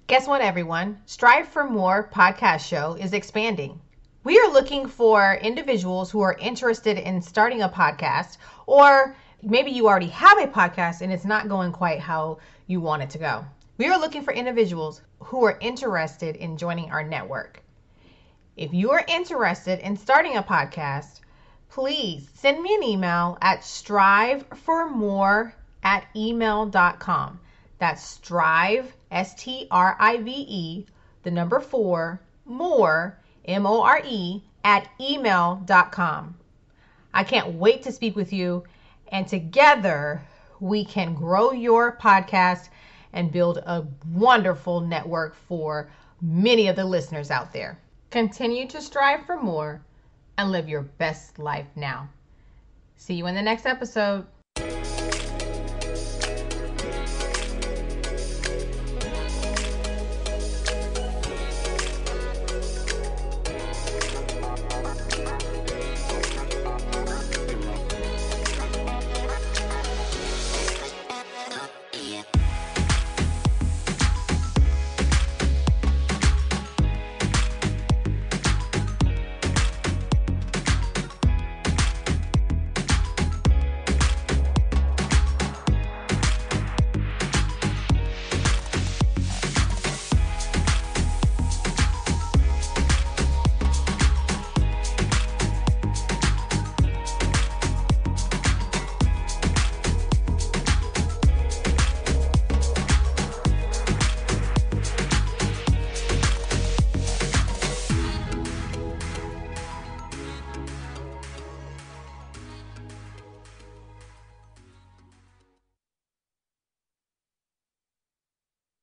Guess 0.06 0.26
what, 0.28 0.40
everyone? 0.40 1.00
Strive 1.06 1.48
for 1.48 1.64
More 1.64 2.08
podcast 2.12 2.60
show 2.60 2.94
is 2.94 3.12
expanding. 3.12 3.80
We 4.24 4.38
are 4.38 4.52
looking 4.52 4.86
for 4.86 5.38
individuals 5.42 6.10
who 6.10 6.20
are 6.20 6.36
interested 6.38 6.98
in 6.98 7.20
starting 7.20 7.62
a 7.62 7.68
podcast, 7.68 8.38
or 8.66 9.16
maybe 9.42 9.70
you 9.72 9.88
already 9.88 10.08
have 10.08 10.38
a 10.38 10.46
podcast 10.46 11.00
and 11.00 11.12
it's 11.12 11.24
not 11.24 11.48
going 11.48 11.72
quite 11.72 11.98
how 11.98 12.38
you 12.68 12.80
want 12.80 13.02
it 13.02 13.10
to 13.10 13.18
go. 13.18 13.44
We 13.78 13.86
are 13.86 13.98
looking 13.98 14.22
for 14.22 14.32
individuals 14.32 15.02
who 15.18 15.44
are 15.44 15.58
interested 15.60 16.36
in 16.36 16.56
joining 16.56 16.92
our 16.92 17.02
network. 17.02 17.61
If 18.54 18.74
you 18.74 18.90
are 18.90 19.02
interested 19.08 19.78
in 19.78 19.96
starting 19.96 20.36
a 20.36 20.42
podcast, 20.42 21.20
please 21.70 22.28
send 22.34 22.60
me 22.60 22.74
an 22.74 22.82
email 22.82 23.38
at 23.40 23.62
striveformore 23.62 25.54
at 25.82 26.04
email.com. 26.14 27.40
That's 27.78 28.06
strive, 28.06 28.94
S 29.10 29.34
T 29.36 29.66
R 29.70 29.96
I 29.98 30.18
V 30.18 30.30
E, 30.30 30.86
the 31.22 31.30
number 31.30 31.60
four, 31.60 32.20
more, 32.44 33.18
M 33.46 33.66
O 33.66 33.80
R 33.80 34.02
E, 34.04 34.42
at 34.62 34.86
email.com. 35.00 36.36
I 37.14 37.24
can't 37.24 37.54
wait 37.54 37.82
to 37.84 37.92
speak 37.92 38.14
with 38.14 38.34
you, 38.34 38.64
and 39.08 39.26
together 39.26 40.20
we 40.60 40.84
can 40.84 41.14
grow 41.14 41.52
your 41.52 41.96
podcast 41.96 42.68
and 43.14 43.32
build 43.32 43.58
a 43.58 43.86
wonderful 44.12 44.80
network 44.82 45.36
for 45.36 45.90
many 46.20 46.68
of 46.68 46.76
the 46.76 46.84
listeners 46.84 47.30
out 47.30 47.54
there. 47.54 47.78
Continue 48.12 48.68
to 48.68 48.82
strive 48.82 49.24
for 49.24 49.40
more 49.40 49.80
and 50.36 50.52
live 50.52 50.68
your 50.68 50.82
best 50.82 51.38
life 51.38 51.68
now. 51.74 52.10
See 52.96 53.14
you 53.14 53.26
in 53.26 53.34
the 53.34 53.40
next 53.40 53.64
episode. 53.64 54.26